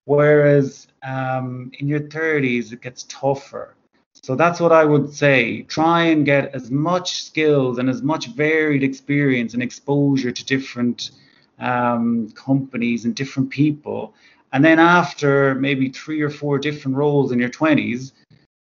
Whereas 0.05 0.87
um, 1.03 1.73
in 1.79 1.89
your 1.89 2.01
30s, 2.01 2.73
it 2.73 2.81
gets 2.81 3.05
tougher. 3.09 3.75
So 4.13 4.35
that's 4.35 4.61
what 4.61 4.73
I 4.73 4.85
would 4.85 5.13
say. 5.13 5.63
Try 5.63 6.05
and 6.05 6.25
get 6.25 6.55
as 6.55 6.71
much 6.71 7.23
skills 7.25 7.79
and 7.79 7.89
as 7.91 8.03
much 8.03 8.29
varied 8.29 8.83
experience 8.83 9.55
and 9.55 9.63
exposure 9.63 10.33
to 10.33 10.45
different 10.45 11.11
um, 11.59 12.31
companies 12.31 13.05
and 13.05 13.15
different 13.15 13.51
people. 13.51 14.15
And 14.53 14.65
then 14.65 14.79
after 14.79 15.55
maybe 15.57 15.91
three 15.91 16.23
or 16.23 16.31
four 16.31 16.59
different 16.59 16.97
roles 16.97 17.33
in 17.33 17.39
your 17.39 17.51
20s, 17.51 18.13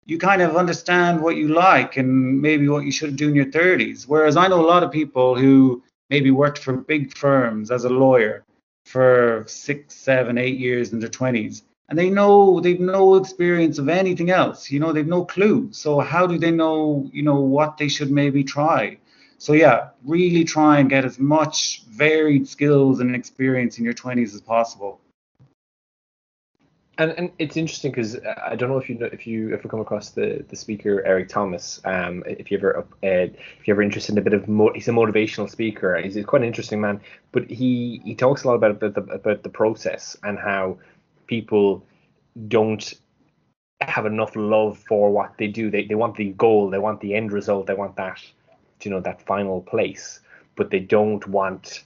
you 0.06 0.18
kind 0.18 0.42
of 0.42 0.56
understand 0.56 1.20
what 1.20 1.36
you 1.36 1.48
like 1.48 1.96
and 1.96 2.40
maybe 2.40 2.68
what 2.68 2.84
you 2.84 2.92
should 2.92 3.16
do 3.16 3.28
in 3.28 3.34
your 3.34 3.46
30s. 3.46 4.06
Whereas 4.06 4.36
I 4.36 4.48
know 4.48 4.60
a 4.60 4.66
lot 4.66 4.82
of 4.82 4.92
people 4.92 5.34
who 5.34 5.82
maybe 6.10 6.30
worked 6.30 6.58
for 6.58 6.74
big 6.74 7.16
firms 7.16 7.70
as 7.70 7.84
a 7.84 7.88
lawyer 7.88 8.44
for 8.84 9.44
six, 9.46 9.94
seven, 9.94 10.36
eight 10.36 10.58
years 10.58 10.92
in 10.92 11.00
their 11.00 11.08
20s. 11.08 11.62
And 11.88 11.98
they 11.98 12.10
know 12.10 12.60
they've 12.60 12.80
no 12.80 13.16
experience 13.16 13.78
of 13.78 13.88
anything 13.88 14.30
else. 14.30 14.70
You 14.70 14.80
know, 14.80 14.92
they've 14.92 15.06
no 15.06 15.24
clue. 15.24 15.68
So 15.72 16.00
how 16.00 16.26
do 16.26 16.38
they 16.38 16.50
know, 16.50 17.08
you 17.12 17.22
know, 17.22 17.40
what 17.40 17.76
they 17.76 17.88
should 17.88 18.10
maybe 18.10 18.44
try? 18.44 18.98
So 19.38 19.52
yeah, 19.52 19.90
really 20.04 20.44
try 20.44 20.78
and 20.78 20.88
get 20.88 21.04
as 21.04 21.18
much 21.18 21.82
varied 21.90 22.48
skills 22.48 23.00
and 23.00 23.14
experience 23.14 23.78
in 23.78 23.84
your 23.84 23.94
20s 23.94 24.34
as 24.34 24.40
possible. 24.40 25.00
And, 26.96 27.12
and 27.18 27.30
it's 27.38 27.56
interesting 27.56 27.90
because 27.90 28.16
I 28.46 28.54
don't 28.54 28.68
know 28.68 28.78
if 28.78 28.88
you 28.88 28.96
know, 28.96 29.08
if 29.12 29.26
you 29.26 29.52
ever 29.52 29.68
come 29.68 29.80
across 29.80 30.10
the, 30.10 30.44
the 30.48 30.56
speaker 30.56 31.02
Eric 31.04 31.28
Thomas. 31.28 31.80
Um, 31.84 32.22
if 32.26 32.50
you 32.50 32.58
ever 32.58 32.78
uh, 32.78 32.84
if 33.02 33.66
you 33.66 33.74
ever 33.74 33.82
interested 33.82 34.12
in 34.12 34.18
a 34.18 34.22
bit 34.22 34.32
of 34.32 34.48
mo- 34.48 34.72
he's 34.72 34.86
a 34.88 34.92
motivational 34.92 35.50
speaker. 35.50 35.96
He's 35.96 36.16
quite 36.24 36.42
an 36.42 36.48
interesting 36.48 36.80
man, 36.80 37.00
but 37.32 37.50
he 37.50 38.00
he 38.04 38.14
talks 38.14 38.44
a 38.44 38.48
lot 38.48 38.54
about 38.54 38.70
about 38.72 38.94
the, 38.94 39.02
about 39.12 39.42
the 39.42 39.48
process 39.48 40.16
and 40.22 40.38
how 40.38 40.78
people 41.26 41.84
don't 42.46 42.94
have 43.80 44.06
enough 44.06 44.36
love 44.36 44.78
for 44.78 45.10
what 45.10 45.36
they 45.36 45.48
do. 45.48 45.70
They 45.70 45.86
they 45.86 45.96
want 45.96 46.16
the 46.16 46.30
goal, 46.30 46.70
they 46.70 46.78
want 46.78 47.00
the 47.00 47.14
end 47.14 47.32
result, 47.32 47.66
they 47.66 47.74
want 47.74 47.96
that 47.96 48.20
you 48.82 48.90
know 48.90 49.00
that 49.00 49.22
final 49.26 49.62
place, 49.62 50.20
but 50.54 50.70
they 50.70 50.80
don't 50.80 51.26
want 51.26 51.82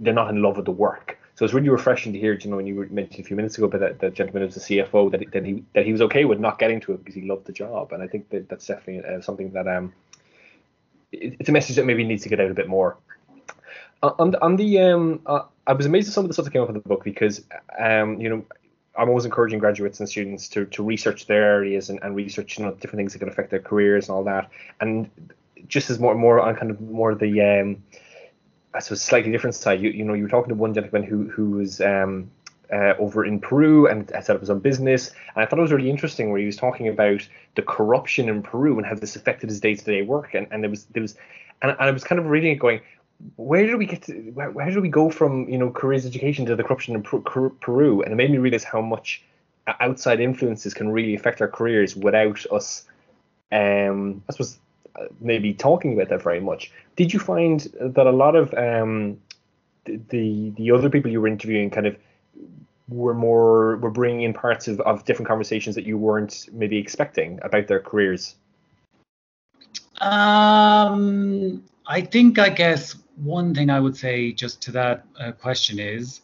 they're 0.00 0.12
not 0.12 0.30
in 0.30 0.42
love 0.42 0.56
with 0.56 0.66
the 0.66 0.72
work. 0.72 1.18
So 1.42 1.46
it's 1.46 1.54
really 1.54 1.70
refreshing 1.70 2.12
to 2.12 2.20
hear, 2.20 2.34
you 2.34 2.50
know, 2.50 2.54
when 2.54 2.68
you 2.68 2.86
mentioned 2.92 3.18
a 3.18 3.26
few 3.26 3.34
minutes 3.34 3.58
ago 3.58 3.66
about 3.66 3.80
that, 3.80 3.98
that 3.98 4.14
gentleman 4.14 4.44
who's 4.44 4.54
the 4.54 4.60
CFO, 4.60 5.10
that, 5.10 5.32
that 5.32 5.44
he 5.44 5.64
that 5.74 5.84
he 5.84 5.90
was 5.90 6.00
okay 6.02 6.24
with 6.24 6.38
not 6.38 6.56
getting 6.60 6.78
to 6.82 6.92
it 6.92 6.98
because 6.98 7.16
he 7.16 7.22
loved 7.22 7.46
the 7.46 7.52
job, 7.52 7.90
and 7.90 8.00
I 8.00 8.06
think 8.06 8.28
that 8.28 8.48
that's 8.48 8.64
definitely 8.64 9.04
uh, 9.04 9.20
something 9.20 9.50
that 9.50 9.66
um, 9.66 9.92
it, 11.10 11.34
it's 11.40 11.48
a 11.48 11.52
message 11.52 11.74
that 11.74 11.84
maybe 11.84 12.04
needs 12.04 12.22
to 12.22 12.28
get 12.28 12.38
out 12.38 12.48
a 12.48 12.54
bit 12.54 12.68
more. 12.68 12.96
Uh, 14.04 14.12
on 14.20 14.30
the, 14.30 14.40
on 14.40 14.54
the 14.54 14.78
um, 14.78 15.20
uh, 15.26 15.40
I 15.66 15.72
was 15.72 15.84
amazed 15.84 16.06
at 16.06 16.14
some 16.14 16.24
of 16.24 16.28
the 16.28 16.34
stuff 16.34 16.44
that 16.44 16.52
came 16.52 16.62
up 16.62 16.68
in 16.68 16.74
the 16.74 16.80
book 16.80 17.02
because 17.02 17.44
um, 17.76 18.20
you 18.20 18.28
know, 18.28 18.44
I'm 18.96 19.08
always 19.08 19.24
encouraging 19.24 19.58
graduates 19.58 19.98
and 19.98 20.08
students 20.08 20.46
to, 20.50 20.66
to 20.66 20.84
research 20.84 21.26
their 21.26 21.42
areas 21.42 21.90
and, 21.90 21.98
and 22.04 22.14
research 22.14 22.56
you 22.56 22.66
know 22.66 22.70
different 22.74 22.98
things 22.98 23.14
that 23.14 23.18
can 23.18 23.28
affect 23.28 23.50
their 23.50 23.58
careers 23.58 24.08
and 24.08 24.14
all 24.14 24.22
that. 24.22 24.48
And 24.80 25.10
just 25.66 25.90
as 25.90 25.98
more 25.98 26.14
more 26.14 26.38
on 26.38 26.54
kind 26.54 26.70
of 26.70 26.80
more 26.80 27.16
the 27.16 27.40
um, 27.40 27.82
I 28.74 28.80
suppose 28.80 29.02
slightly 29.02 29.30
different 29.30 29.54
side. 29.54 29.80
You 29.80 29.90
you 29.90 30.04
know 30.04 30.14
you 30.14 30.24
were 30.24 30.28
talking 30.28 30.48
to 30.48 30.54
one 30.54 30.74
gentleman 30.74 31.02
who 31.02 31.28
who 31.28 31.50
was 31.50 31.80
um, 31.80 32.30
uh, 32.72 32.94
over 32.98 33.24
in 33.24 33.38
Peru 33.40 33.86
and 33.86 34.08
set 34.08 34.30
up 34.30 34.40
his 34.40 34.50
own 34.50 34.60
business, 34.60 35.10
and 35.34 35.42
I 35.42 35.46
thought 35.46 35.58
it 35.58 35.62
was 35.62 35.72
really 35.72 35.90
interesting 35.90 36.30
where 36.30 36.40
he 36.40 36.46
was 36.46 36.56
talking 36.56 36.88
about 36.88 37.26
the 37.54 37.62
corruption 37.62 38.28
in 38.28 38.42
Peru 38.42 38.78
and 38.78 38.86
how 38.86 38.94
this 38.94 39.16
affected 39.16 39.50
his 39.50 39.60
day 39.60 39.74
to 39.74 39.84
day 39.84 40.02
work, 40.02 40.34
and 40.34 40.46
and 40.50 40.62
there 40.62 40.70
was 40.70 40.86
there 40.86 41.02
was 41.02 41.16
and, 41.60 41.72
and 41.72 41.80
I 41.80 41.90
was 41.90 42.04
kind 42.04 42.18
of 42.18 42.26
reading 42.26 42.52
it 42.52 42.58
going, 42.58 42.80
where 43.36 43.66
did 43.66 43.76
we 43.76 43.86
get 43.86 44.02
to? 44.02 44.14
Where, 44.32 44.50
where 44.50 44.80
we 44.80 44.88
go 44.88 45.10
from 45.10 45.48
you 45.48 45.58
know 45.58 45.70
careers 45.70 46.06
education 46.06 46.46
to 46.46 46.56
the 46.56 46.64
corruption 46.64 46.94
in 46.94 47.02
Peru? 47.02 48.02
And 48.02 48.12
it 48.12 48.16
made 48.16 48.30
me 48.30 48.38
realize 48.38 48.64
how 48.64 48.80
much 48.80 49.22
outside 49.80 50.20
influences 50.20 50.74
can 50.74 50.90
really 50.90 51.14
affect 51.14 51.40
our 51.40 51.48
careers 51.48 51.94
without 51.94 52.44
us. 52.50 52.84
Um, 53.52 54.22
I 54.28 54.32
suppose 54.32 54.56
uh, 54.56 54.58
maybe 55.20 55.54
talking 55.54 55.94
about 55.94 56.08
that 56.10 56.22
very 56.22 56.40
much. 56.40 56.70
Did 56.96 57.12
you 57.12 57.18
find 57.18 57.60
that 57.80 58.06
a 58.06 58.10
lot 58.10 58.36
of 58.36 58.52
um, 58.54 59.18
the 59.84 60.50
the 60.56 60.70
other 60.70 60.90
people 60.90 61.10
you 61.10 61.20
were 61.20 61.28
interviewing 61.28 61.70
kind 61.70 61.86
of 61.86 61.96
were 62.88 63.14
more 63.14 63.76
were 63.76 63.90
bringing 63.90 64.22
in 64.22 64.34
parts 64.34 64.68
of, 64.68 64.80
of 64.80 65.04
different 65.04 65.28
conversations 65.28 65.74
that 65.74 65.86
you 65.86 65.98
weren't 65.98 66.48
maybe 66.52 66.76
expecting 66.76 67.38
about 67.42 67.66
their 67.68 67.80
careers? 67.80 68.36
Um, 70.00 71.62
I 71.86 72.00
think 72.00 72.38
I 72.38 72.48
guess 72.48 72.96
one 73.16 73.54
thing 73.54 73.70
I 73.70 73.80
would 73.80 73.96
say 73.96 74.32
just 74.32 74.60
to 74.62 74.72
that 74.72 75.04
uh, 75.18 75.32
question 75.32 75.78
is, 75.78 76.22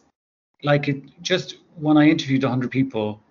like, 0.63 0.87
it 0.87 1.03
just 1.21 1.57
when 1.75 1.97
I 1.97 2.09
interviewed 2.09 2.43
100 2.43 2.69
people, 2.69 3.21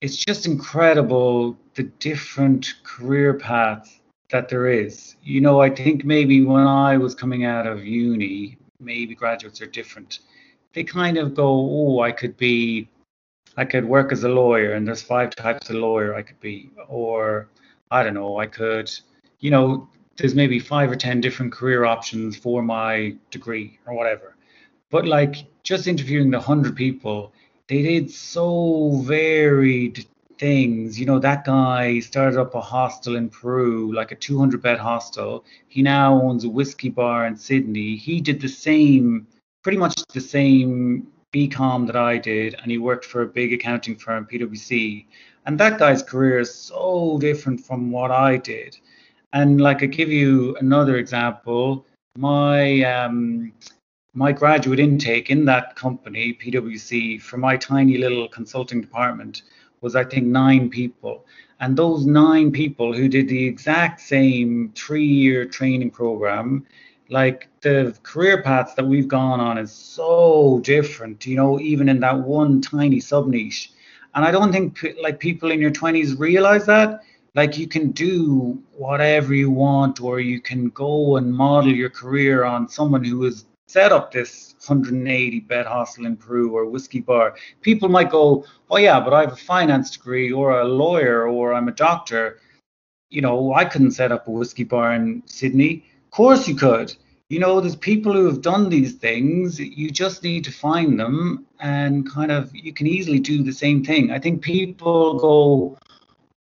it's 0.00 0.16
just 0.16 0.46
incredible 0.46 1.56
the 1.74 1.84
different 1.84 2.74
career 2.84 3.34
paths 3.34 3.97
that 4.30 4.48
there 4.48 4.68
is. 4.68 5.16
You 5.22 5.40
know, 5.40 5.60
I 5.60 5.70
think 5.70 6.04
maybe 6.04 6.44
when 6.44 6.66
I 6.66 6.96
was 6.96 7.14
coming 7.14 7.44
out 7.44 7.66
of 7.66 7.84
uni, 7.84 8.58
maybe 8.80 9.14
graduates 9.14 9.60
are 9.62 9.66
different. 9.66 10.20
They 10.74 10.84
kind 10.84 11.16
of 11.16 11.34
go, 11.34 11.48
oh, 11.48 12.00
I 12.00 12.12
could 12.12 12.36
be, 12.36 12.88
I 13.56 13.64
could 13.64 13.84
work 13.84 14.12
as 14.12 14.24
a 14.24 14.28
lawyer, 14.28 14.74
and 14.74 14.86
there's 14.86 15.02
five 15.02 15.34
types 15.34 15.70
of 15.70 15.76
lawyer 15.76 16.14
I 16.14 16.22
could 16.22 16.40
be, 16.40 16.70
or 16.88 17.48
I 17.90 18.02
don't 18.02 18.14
know, 18.14 18.38
I 18.38 18.46
could, 18.46 18.90
you 19.40 19.50
know, 19.50 19.88
there's 20.16 20.34
maybe 20.34 20.58
five 20.58 20.90
or 20.90 20.96
ten 20.96 21.20
different 21.20 21.52
career 21.52 21.84
options 21.84 22.36
for 22.36 22.60
my 22.62 23.14
degree 23.30 23.78
or 23.86 23.94
whatever. 23.94 24.36
But 24.90 25.06
like 25.06 25.46
just 25.62 25.86
interviewing 25.86 26.30
the 26.30 26.40
hundred 26.40 26.76
people, 26.76 27.32
they 27.68 27.82
did 27.82 28.10
so 28.10 29.00
varied 29.04 30.06
things. 30.38 30.98
You 30.98 31.06
know, 31.06 31.18
that 31.18 31.44
guy 31.44 32.00
started 32.00 32.38
up 32.40 32.54
a 32.54 32.60
hostel 32.60 33.16
in 33.16 33.28
Peru, 33.28 33.92
like 33.94 34.12
a 34.12 34.16
200 34.16 34.62
bed 34.62 34.78
hostel. 34.78 35.44
He 35.68 35.82
now 35.82 36.20
owns 36.20 36.44
a 36.44 36.48
whiskey 36.48 36.88
bar 36.88 37.26
in 37.26 37.36
Sydney. 37.36 37.96
He 37.96 38.20
did 38.20 38.40
the 38.40 38.48
same, 38.48 39.26
pretty 39.62 39.78
much 39.78 40.00
the 40.12 40.20
same 40.20 41.08
BCom 41.32 41.86
that 41.86 41.96
I 41.96 42.16
did, 42.18 42.54
and 42.62 42.70
he 42.70 42.78
worked 42.78 43.04
for 43.04 43.22
a 43.22 43.26
big 43.26 43.52
accounting 43.52 43.96
firm, 43.96 44.26
PwC. 44.26 45.06
And 45.46 45.58
that 45.58 45.78
guy's 45.78 46.02
career 46.02 46.40
is 46.40 46.54
so 46.54 47.18
different 47.20 47.60
from 47.60 47.90
what 47.90 48.10
I 48.10 48.36
did. 48.36 48.76
And 49.32 49.60
like 49.60 49.82
I 49.82 49.86
give 49.86 50.10
you 50.10 50.56
another 50.56 50.96
example, 50.96 51.86
my 52.16 52.82
um, 52.82 53.52
my 54.14 54.32
graduate 54.32 54.80
intake 54.80 55.30
in 55.30 55.44
that 55.44 55.76
company, 55.76 56.36
PwC, 56.42 57.20
for 57.20 57.36
my 57.36 57.56
tiny 57.56 57.98
little 57.98 58.28
consulting 58.28 58.80
department 58.80 59.42
was 59.80 59.96
I 59.96 60.04
think 60.04 60.26
nine 60.26 60.70
people. 60.70 61.24
And 61.60 61.76
those 61.76 62.06
nine 62.06 62.52
people 62.52 62.92
who 62.92 63.08
did 63.08 63.28
the 63.28 63.46
exact 63.46 64.00
same 64.00 64.72
three-year 64.74 65.46
training 65.46 65.90
program, 65.90 66.66
like 67.10 67.48
the 67.62 67.96
career 68.02 68.42
paths 68.42 68.74
that 68.74 68.86
we've 68.86 69.08
gone 69.08 69.40
on 69.40 69.58
is 69.58 69.72
so 69.72 70.60
different, 70.62 71.26
you 71.26 71.36
know, 71.36 71.58
even 71.58 71.88
in 71.88 72.00
that 72.00 72.18
one 72.18 72.60
tiny 72.60 73.00
sub 73.00 73.26
niche. 73.26 73.72
And 74.14 74.24
I 74.24 74.30
don't 74.30 74.52
think 74.52 74.84
like 75.00 75.18
people 75.18 75.50
in 75.50 75.60
your 75.60 75.70
20s 75.70 76.18
realize 76.18 76.66
that 76.66 77.02
like 77.34 77.58
you 77.58 77.68
can 77.68 77.90
do 77.92 78.60
whatever 78.76 79.34
you 79.34 79.50
want 79.50 80.00
or 80.00 80.18
you 80.18 80.40
can 80.40 80.70
go 80.70 81.16
and 81.16 81.32
model 81.32 81.72
your 81.72 81.90
career 81.90 82.44
on 82.44 82.68
someone 82.68 83.04
who 83.04 83.22
has 83.24 83.44
set 83.68 83.92
up 83.92 84.10
this 84.10 84.54
180 84.66 85.40
bed 85.40 85.66
hostel 85.66 86.06
in 86.06 86.16
Peru 86.16 86.56
or 86.56 86.64
whiskey 86.66 87.00
bar. 87.00 87.36
People 87.60 87.90
might 87.90 88.10
go, 88.10 88.44
oh 88.70 88.78
yeah, 88.78 88.98
but 88.98 89.12
I 89.12 89.20
have 89.20 89.32
a 89.32 89.36
finance 89.36 89.90
degree 89.90 90.32
or 90.32 90.60
a 90.60 90.64
lawyer 90.64 91.28
or 91.28 91.52
I'm 91.52 91.68
a 91.68 91.72
doctor. 91.72 92.40
You 93.10 93.20
know, 93.20 93.52
I 93.52 93.66
couldn't 93.66 93.92
set 93.92 94.10
up 94.10 94.26
a 94.26 94.30
whiskey 94.30 94.64
bar 94.64 94.94
in 94.94 95.22
Sydney. 95.26 95.84
Of 96.06 96.10
course 96.10 96.48
you 96.48 96.54
could. 96.56 96.96
You 97.28 97.40
know, 97.40 97.60
there's 97.60 97.76
people 97.76 98.14
who 98.14 98.24
have 98.24 98.40
done 98.40 98.70
these 98.70 98.94
things. 98.94 99.60
You 99.60 99.90
just 99.90 100.22
need 100.22 100.44
to 100.44 100.52
find 100.52 100.98
them 100.98 101.46
and 101.60 102.10
kind 102.10 102.32
of 102.32 102.50
you 102.56 102.72
can 102.72 102.86
easily 102.86 103.18
do 103.18 103.42
the 103.42 103.52
same 103.52 103.84
thing. 103.84 104.12
I 104.12 104.18
think 104.18 104.40
people 104.40 105.18
go, 105.18 105.78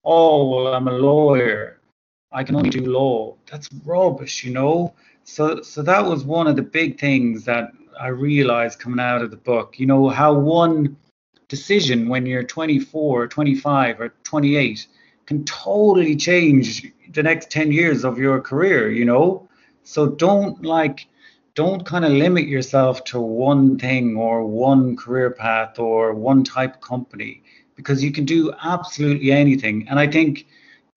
oh, 0.06 0.50
well, 0.50 0.74
I'm 0.74 0.88
a 0.88 0.94
lawyer. 0.94 1.82
I 2.32 2.46
can 2.46 2.56
only 2.56 2.70
do 2.70 2.86
law. 2.86 3.36
That's 3.52 3.68
rubbish, 3.84 4.46
you 4.46 4.54
know. 4.54 4.94
So, 5.28 5.62
so 5.62 5.84
that 5.84 6.06
was 6.06 6.24
one 6.24 6.48
of 6.48 6.56
the 6.56 6.62
big 6.62 7.00
things 7.00 7.44
that 7.46 7.72
I 8.00 8.08
realized 8.08 8.80
coming 8.80 9.02
out 9.02 9.22
of 9.22 9.30
the 9.30 9.38
book. 9.38 9.78
You 9.78 9.86
know 9.86 10.08
how 10.08 10.34
one 10.34 10.96
decision 11.50 12.08
when 12.08 12.26
you're 12.26 12.44
24, 12.44 13.28
25, 13.28 14.00
or 14.00 14.14
28 14.24 14.88
can 15.26 15.44
totally 15.44 16.16
change 16.16 16.92
the 17.12 17.22
next 17.22 17.52
10 17.52 17.74
years 17.74 18.06
of 18.06 18.18
your 18.18 18.40
career. 18.40 18.90
You 18.90 19.04
know, 19.04 19.50
so 19.84 20.08
don't 20.08 20.64
like 20.64 21.08
don't 21.56 21.86
kind 21.86 22.06
of 22.06 22.14
limit 22.14 22.48
yourself 22.48 23.04
to 23.04 23.20
one 23.20 23.78
thing 23.78 24.16
or 24.16 24.46
one 24.46 24.96
career 24.96 25.32
path 25.32 25.78
or 25.78 26.14
one 26.14 26.46
type 26.46 26.76
of 26.76 26.82
company 26.82 27.44
because 27.76 28.02
you 28.02 28.14
can 28.14 28.24
do 28.24 28.54
absolutely 28.64 29.32
anything. 29.34 29.88
And 29.90 30.00
I 30.00 30.08
think, 30.08 30.48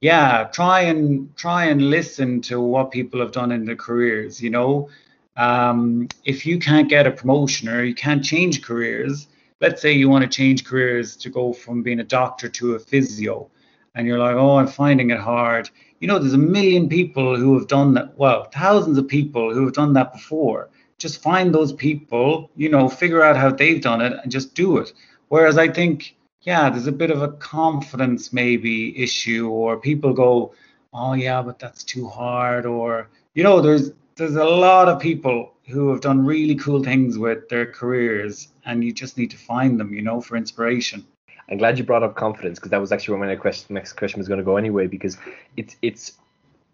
yeah, 0.01 0.49
try 0.53 0.81
and 0.83 1.35
try 1.37 1.67
and 1.67 1.91
listen 1.91 2.41
to 2.43 2.61
what 2.61 2.91
people 2.91 3.21
have 3.21 3.33
done 3.33 3.53
in 3.53 3.65
their 3.65 3.77
careers. 3.77 4.43
You 4.43 4.51
know, 4.51 4.89
um, 5.37 6.09
if 6.25 6.47
you 6.47 6.59
can't 6.59 6.89
get 6.89 7.07
a 7.07 7.11
promotion 7.11 7.69
or 7.69 7.85
you 7.85 7.95
can't 7.95 8.25
change 8.25 8.63
careers, 8.63 9.29
let's 9.61 9.83
say 9.83 9.93
you 9.93 10.09
want 10.09 10.23
to 10.23 10.29
change 10.29 10.65
careers 10.65 11.17
to 11.17 11.31
go 11.31 11.53
from 11.53 11.83
being 11.83 12.01
a 12.01 12.05
doctor 12.05 12.49
to 12.49 12.75
a 12.75 12.79
physio, 12.79 13.51
and 13.95 14.07
you're 14.07 14.19
like, 14.19 14.37
oh, 14.37 14.57
I'm 14.57 14.69
finding 14.69 15.11
it 15.11 15.21
hard. 15.21 15.71
You 16.01 16.09
know, 16.09 16.19
there's 16.19 16.33
a 16.33 16.39
million 16.39 16.89
people 16.89 17.37
who 17.37 17.59
have 17.59 17.69
done 17.69 17.93
that. 17.95 18.17
Well, 18.17 18.45
thousands 18.45 18.97
of 18.97 19.07
people 19.07 19.53
who 19.53 19.65
have 19.65 19.75
done 19.75 19.93
that 19.95 20.13
before. 20.13 20.71
Just 20.97 21.23
find 21.23 21.55
those 21.55 21.73
people, 21.73 22.51
you 22.57 22.69
know, 22.69 22.87
figure 22.89 23.23
out 23.23 23.37
how 23.37 23.51
they've 23.51 23.81
done 23.81 24.03
it 24.03 24.13
and 24.23 24.31
just 24.31 24.55
do 24.55 24.77
it. 24.77 24.93
Whereas 25.29 25.57
I 25.57 25.69
think 25.69 26.15
yeah, 26.43 26.71
there's 26.71 26.87
a 26.87 26.93
bit 26.93 27.11
of 27.11 27.23
a 27.23 27.33
confidence 27.33 28.33
maybe 28.33 28.97
issue, 29.03 29.49
or 29.49 29.77
people 29.77 30.13
go, 30.13 30.55
oh 30.93 31.13
yeah, 31.13 31.43
but 31.43 31.59
that's 31.59 31.85
too 31.85 32.09
hard, 32.09 32.67
or 32.67 33.09
you 33.35 33.43
know, 33.43 33.61
there's 33.61 33.93
there's 34.17 34.37
a 34.37 34.45
lot 34.45 34.89
of 34.89 35.01
people 35.01 35.55
who 35.69 35.91
have 35.91 36.01
done 36.01 36.25
really 36.25 36.55
cool 36.57 36.83
things 36.83 37.17
with 37.17 37.49
their 37.49 37.67
careers, 37.67 38.49
and 38.65 38.83
you 38.85 38.93
just 38.93 39.17
need 39.17 39.31
to 39.31 39.37
find 39.37 39.79
them, 39.79 39.95
you 39.95 40.03
know, 40.03 40.21
for 40.21 40.37
inspiration. 40.37 41.07
I'm 41.49 41.59
glad 41.59 41.79
you 41.79 41.85
brought 41.85 42.03
up 42.03 42.15
confidence 42.15 42.59
because 42.59 42.71
that 42.71 42.81
was 42.81 42.93
actually 42.93 43.13
where 43.13 43.21
my 43.21 43.27
next 43.27 43.43
question, 43.43 43.75
next 43.75 43.95
question 43.95 44.19
was 44.19 44.29
going 44.29 44.39
to 44.39 44.45
go 44.45 44.57
anyway, 44.57 44.87
because 44.87 45.17
it's 45.57 45.77
it's 45.83 46.13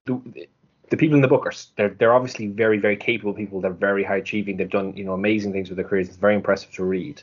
the, 0.05 0.20
the 0.90 0.96
people 0.96 1.16
in 1.16 1.22
the 1.22 1.29
book 1.29 1.46
are 1.46 1.52
they're, 1.76 1.88
they're 1.88 2.14
obviously 2.14 2.46
very 2.46 2.79
very 2.79 2.96
capable 2.96 3.35
people. 3.35 3.61
They're 3.61 3.72
very 3.72 4.05
high 4.05 4.18
achieving. 4.18 4.57
They've 4.57 4.70
done 4.70 4.96
you 4.96 5.05
know 5.05 5.14
amazing 5.14 5.52
things 5.52 5.68
with 5.68 5.76
their 5.76 5.88
careers. 5.88 6.09
It's 6.09 6.16
very 6.16 6.37
impressive 6.37 6.70
to 6.72 6.85
read. 6.85 7.22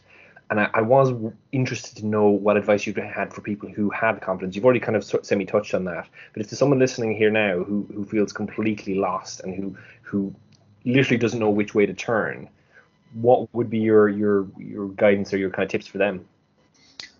And 0.49 0.60
I, 0.60 0.69
I, 0.73 0.82
was 0.82 1.13
interested 1.51 1.97
to 1.97 2.06
know 2.06 2.27
what 2.27 2.58
advice 2.58 2.86
you 2.86 2.93
had 2.93 3.34
for 3.34 3.41
people 3.41 3.69
who 3.69 3.89
had 3.89 4.21
confidence. 4.21 4.56
You've 4.56 4.65
already 4.65 4.79
kind 4.79 4.95
of 4.95 5.03
semi 5.03 5.45
touched 5.45 5.73
on 5.73 5.86
that, 5.86 6.08
but 6.34 6.41
if 6.41 6.49
there's 6.49 6.60
someone 6.60 6.79
listening 6.79 7.15
here 7.15 7.32
now 7.32 7.63
who, 7.63 7.88
who 7.93 8.06
feels 8.06 8.34
completely 8.34 8.95
lost 8.95 9.39
and 9.41 9.56
who 9.56 9.75
who 10.01 10.34
literally 10.86 11.17
doesn't 11.17 11.39
know 11.39 11.49
which 11.49 11.73
way 11.73 11.86
to 11.86 11.93
turn, 11.93 12.49
what 13.13 13.51
would 13.53 13.69
be 13.69 13.79
your 13.79 14.10
your 14.10 14.47
your 14.58 14.89
guidance 14.89 15.34
or 15.34 15.38
your 15.38 15.49
kind 15.49 15.63
of 15.63 15.69
tips 15.71 15.88
for 15.88 15.97
them? 15.97 16.25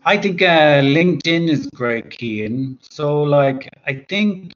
I 0.06 0.18
think 0.18 0.42
uh, 0.42 0.82
LinkedIn 0.82 1.48
is 1.48 1.68
great, 1.68 2.14
Cian. 2.20 2.78
So 2.82 3.24
like 3.24 3.70
I 3.88 3.96
think 4.10 4.52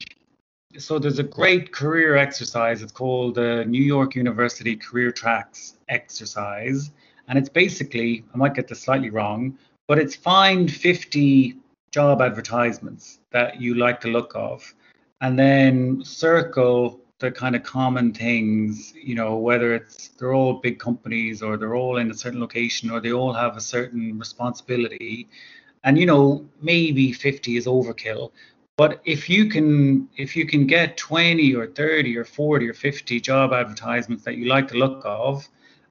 so 0.78 1.00
there's 1.00 1.20
a 1.20 1.24
great 1.24 1.72
career 1.72 2.16
exercise. 2.16 2.82
It's 2.82 2.92
called 2.92 3.36
the 3.36 3.66
New 3.66 3.82
York 3.82 4.16
University 4.16 4.76
Career 4.76 5.12
Tracks 5.12 5.76
exercise 5.90 6.92
and 7.28 7.38
it's 7.38 7.50
basically, 7.50 8.24
I 8.34 8.38
might 8.38 8.54
get 8.54 8.68
this 8.68 8.82
slightly 8.82 9.10
wrong, 9.10 9.58
but 9.88 10.00
it's 10.00 10.16
find 10.16 10.72
50 10.72 11.56
job 11.92 12.22
advertisements 12.22 13.20
that 13.32 13.60
you 13.62 13.76
like 13.76 14.02
the 14.02 14.10
look 14.10 14.32
of, 14.36 14.74
and 15.22 15.38
then 15.38 16.04
circle 16.04 17.00
the 17.20 17.32
kind 17.32 17.56
of 17.56 17.64
common 17.64 18.14
things, 18.14 18.94
you 18.94 19.16
know, 19.16 19.38
whether 19.38 19.74
it's 19.74 20.10
they're 20.10 20.34
all 20.34 20.54
big 20.54 20.78
companies 20.78 21.42
or 21.42 21.58
they're 21.58 21.76
all 21.76 21.98
in 21.98 22.12
a 22.12 22.14
certain 22.14 22.40
location 22.40 22.92
or 22.92 23.00
they 23.00 23.12
all 23.12 23.34
have 23.34 23.58
a 23.58 23.62
certain 23.62 24.20
responsibility. 24.20 25.28
And 25.84 25.98
you 25.98 26.06
know, 26.06 26.46
maybe 26.62 27.12
50 27.12 27.58
is 27.58 27.66
overkill. 27.66 28.32
But 28.78 29.02
if 29.06 29.28
you 29.30 29.50
can 29.50 30.08
if 30.18 30.36
you 30.36 30.46
can 30.46 30.68
get 30.68 30.98
20 30.98 31.56
or 31.56 31.68
30 31.68 32.16
or 32.18 32.26
40 32.26 32.70
or 32.70 32.74
50 32.74 33.20
job 33.20 33.52
advertisements 33.52 34.24
that 34.24 34.38
you 34.38 34.46
like 34.46 34.68
the 34.68 34.78
look 34.78 35.02
of, 35.04 35.48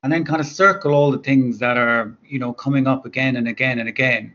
and 0.06 0.12
then 0.12 0.24
kind 0.24 0.40
of 0.40 0.46
circle 0.46 0.94
all 0.94 1.10
the 1.10 1.18
things 1.18 1.58
that 1.58 1.76
are 1.76 2.16
you 2.24 2.38
know 2.38 2.52
coming 2.52 2.86
up 2.86 3.04
again 3.06 3.34
and 3.34 3.48
again 3.48 3.80
and 3.80 3.88
again 3.88 4.32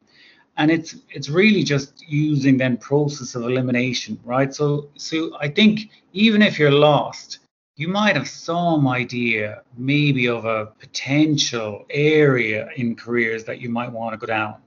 and 0.58 0.70
it's 0.70 0.98
it's 1.12 1.30
really 1.30 1.64
just 1.64 2.04
using 2.10 2.58
then 2.58 2.76
process 2.76 3.36
of 3.36 3.44
elimination 3.44 4.20
right 4.26 4.54
so 4.54 4.90
so 4.98 5.32
i 5.40 5.48
think 5.48 5.90
even 6.12 6.42
if 6.42 6.60
you're 6.60 6.72
lost 6.90 7.40
you 7.78 7.88
might 7.88 8.18
have 8.18 8.28
some 8.28 8.86
idea 8.86 9.62
maybe 9.78 10.28
of 10.28 10.44
a 10.44 10.66
potential 10.80 11.86
area 11.90 12.70
in 12.76 12.94
careers 12.94 13.46
that 13.46 13.62
you 13.62 13.70
might 13.70 13.90
want 13.92 14.14
to 14.14 14.18
go 14.18 14.28
down. 14.28 14.58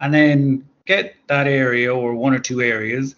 And 0.00 0.12
then 0.12 0.68
get 0.84 1.14
that 1.28 1.46
area 1.46 1.94
or 1.94 2.14
one 2.14 2.34
or 2.34 2.40
two 2.40 2.60
areas, 2.60 3.14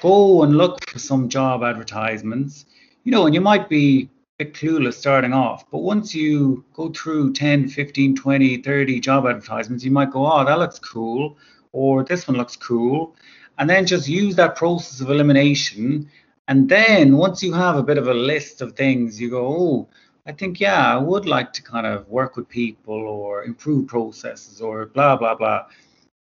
go 0.00 0.42
and 0.42 0.58
look 0.58 0.90
for 0.90 0.98
some 0.98 1.28
job 1.28 1.62
advertisements, 1.62 2.66
you 3.04 3.12
know, 3.12 3.26
and 3.26 3.34
you 3.34 3.40
might 3.40 3.68
be 3.68 4.10
bit 4.38 4.54
clueless 4.54 4.94
starting 4.94 5.32
off, 5.32 5.70
but 5.70 5.78
once 5.78 6.14
you 6.14 6.64
go 6.72 6.90
through 6.90 7.32
10, 7.32 7.68
15, 7.68 8.16
20, 8.16 8.56
30 8.58 9.00
job 9.00 9.26
advertisements, 9.26 9.84
you 9.84 9.90
might 9.90 10.10
go, 10.10 10.30
oh, 10.30 10.44
that 10.44 10.58
looks 10.58 10.78
cool, 10.78 11.36
or 11.72 12.04
this 12.04 12.26
one 12.26 12.36
looks 12.36 12.56
cool. 12.56 13.14
And 13.58 13.68
then 13.68 13.86
just 13.86 14.08
use 14.08 14.34
that 14.36 14.56
process 14.56 15.00
of 15.00 15.10
elimination 15.10 16.10
and 16.48 16.68
then 16.68 17.16
once 17.16 17.42
you 17.42 17.52
have 17.52 17.76
a 17.76 17.82
bit 17.82 17.98
of 17.98 18.08
a 18.08 18.14
list 18.14 18.60
of 18.60 18.72
things, 18.72 19.20
you 19.20 19.30
go, 19.30 19.46
oh, 19.46 19.88
I 20.26 20.32
think, 20.32 20.60
yeah, 20.60 20.92
I 20.92 20.98
would 20.98 21.26
like 21.26 21.52
to 21.54 21.62
kind 21.62 21.86
of 21.86 22.08
work 22.08 22.36
with 22.36 22.48
people 22.48 22.94
or 22.94 23.44
improve 23.44 23.86
processes 23.86 24.60
or 24.60 24.86
blah, 24.86 25.16
blah, 25.16 25.34
blah. 25.34 25.66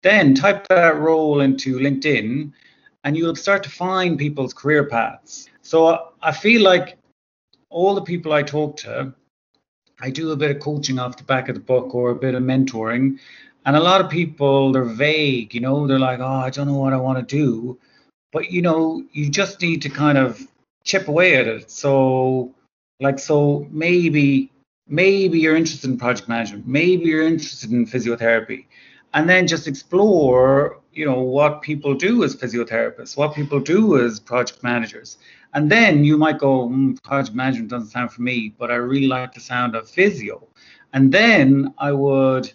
Then 0.04 0.36
type 0.36 0.68
that 0.68 0.98
role 0.98 1.42
into 1.42 1.80
LinkedIn 1.80 2.52
and 3.04 3.18
you'll 3.18 3.36
start 3.36 3.64
to 3.64 3.70
find 3.70 4.20
people's 4.20 4.54
career 4.54 4.84
paths. 4.86 5.50
So 5.62 6.14
I 6.22 6.32
feel 6.32 6.62
like 6.62 6.98
all 7.72 7.96
the 7.96 8.02
people 8.02 8.34
I 8.34 8.44
talk 8.44 8.78
to, 8.78 9.14
I 10.00 10.12
do 10.12 10.32
a 10.32 10.36
bit 10.36 10.52
of 10.52 10.60
coaching 10.60 11.00
off 11.00 11.18
the 11.18 11.24
back 11.24 11.50
of 11.50 11.56
the 11.56 11.62
book 11.62 11.96
or 11.96 12.12
a 12.12 12.16
bit 12.16 12.36
of 12.36 12.44
mentoring. 12.44 13.18
And 13.66 13.76
a 13.76 13.80
lot 13.80 14.02
of 14.02 14.10
people, 14.10 14.72
they're 14.72 14.84
vague, 14.84 15.54
you 15.54 15.62
know, 15.62 15.88
they're 15.88 16.00
like, 16.00 16.20
oh, 16.20 16.26
I 16.26 16.50
don't 16.50 16.68
know 16.68 16.78
what 16.78 16.94
I 16.94 16.98
want 16.98 17.18
to 17.18 17.36
do. 17.36 17.80
But 18.32 18.52
you 18.52 18.62
know 18.62 19.04
you 19.12 19.30
just 19.30 19.62
need 19.62 19.82
to 19.82 19.90
kind 19.90 20.18
of 20.18 20.42
chip 20.84 21.08
away 21.08 21.36
at 21.36 21.48
it. 21.48 21.70
So 21.70 22.54
like 23.00 23.20
so 23.20 23.68
maybe 23.72 24.52
maybe 24.88 25.40
you're 25.40 25.56
interested 25.56 25.90
in 25.90 25.98
project 25.98 26.30
management. 26.30 26.68
Maybe 26.68 27.06
you're 27.06 27.28
interested 27.28 27.72
in 27.72 27.86
physiotherapy 27.86 28.66
and 29.14 29.30
then 29.30 29.48
just 29.48 29.68
explore 29.68 30.80
you 30.94 31.06
know 31.06 31.22
what 31.22 31.62
people 31.62 31.94
do 31.94 32.24
as 32.24 32.36
physiotherapists 32.36 33.18
what 33.18 33.34
people 33.34 33.60
do 33.60 34.04
as 34.04 34.20
project 34.20 34.64
managers 34.64 35.18
and 35.54 35.70
then 35.70 36.04
you 36.04 36.18
might 36.18 36.40
go 36.40 36.68
mm, 36.68 37.02
project 37.04 37.36
management 37.36 37.70
doesn't 37.70 37.90
sound 37.90 38.12
for 38.12 38.22
me 38.22 38.54
but 38.58 38.72
i 38.72 38.76
really 38.76 39.08
like 39.08 39.34
the 39.34 39.40
sound 39.40 39.76
of 39.76 39.90
physio 39.90 40.46
and 40.94 41.12
then 41.12 41.74
i 41.78 41.92
would 41.92 42.52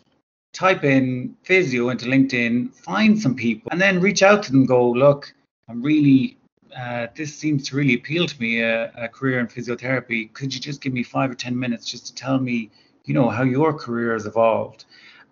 type 0.52 0.84
in 0.84 1.34
physio 1.42 1.90
into 1.90 2.06
linkedin 2.06 2.72
find 2.74 3.20
some 3.20 3.34
people 3.34 3.68
and 3.72 3.80
then 3.80 4.00
reach 4.00 4.22
out 4.22 4.42
to 4.42 4.52
them 4.52 4.64
go 4.64 4.90
look 4.90 5.32
I'm 5.68 5.82
really, 5.82 6.38
uh, 6.76 7.08
this 7.16 7.36
seems 7.36 7.68
to 7.68 7.76
really 7.76 7.94
appeal 7.94 8.26
to 8.26 8.40
me, 8.40 8.60
a, 8.60 8.92
a, 8.96 9.08
career 9.08 9.40
in 9.40 9.48
physiotherapy. 9.48 10.32
Could 10.32 10.54
you 10.54 10.60
just 10.60 10.80
give 10.80 10.92
me 10.92 11.02
five 11.02 11.30
or 11.30 11.34
10 11.34 11.58
minutes 11.58 11.86
just 11.86 12.06
to 12.06 12.14
tell 12.14 12.38
me, 12.38 12.70
you 13.04 13.14
know, 13.14 13.28
how 13.28 13.42
your 13.42 13.72
career 13.72 14.12
has 14.12 14.26
evolved? 14.26 14.84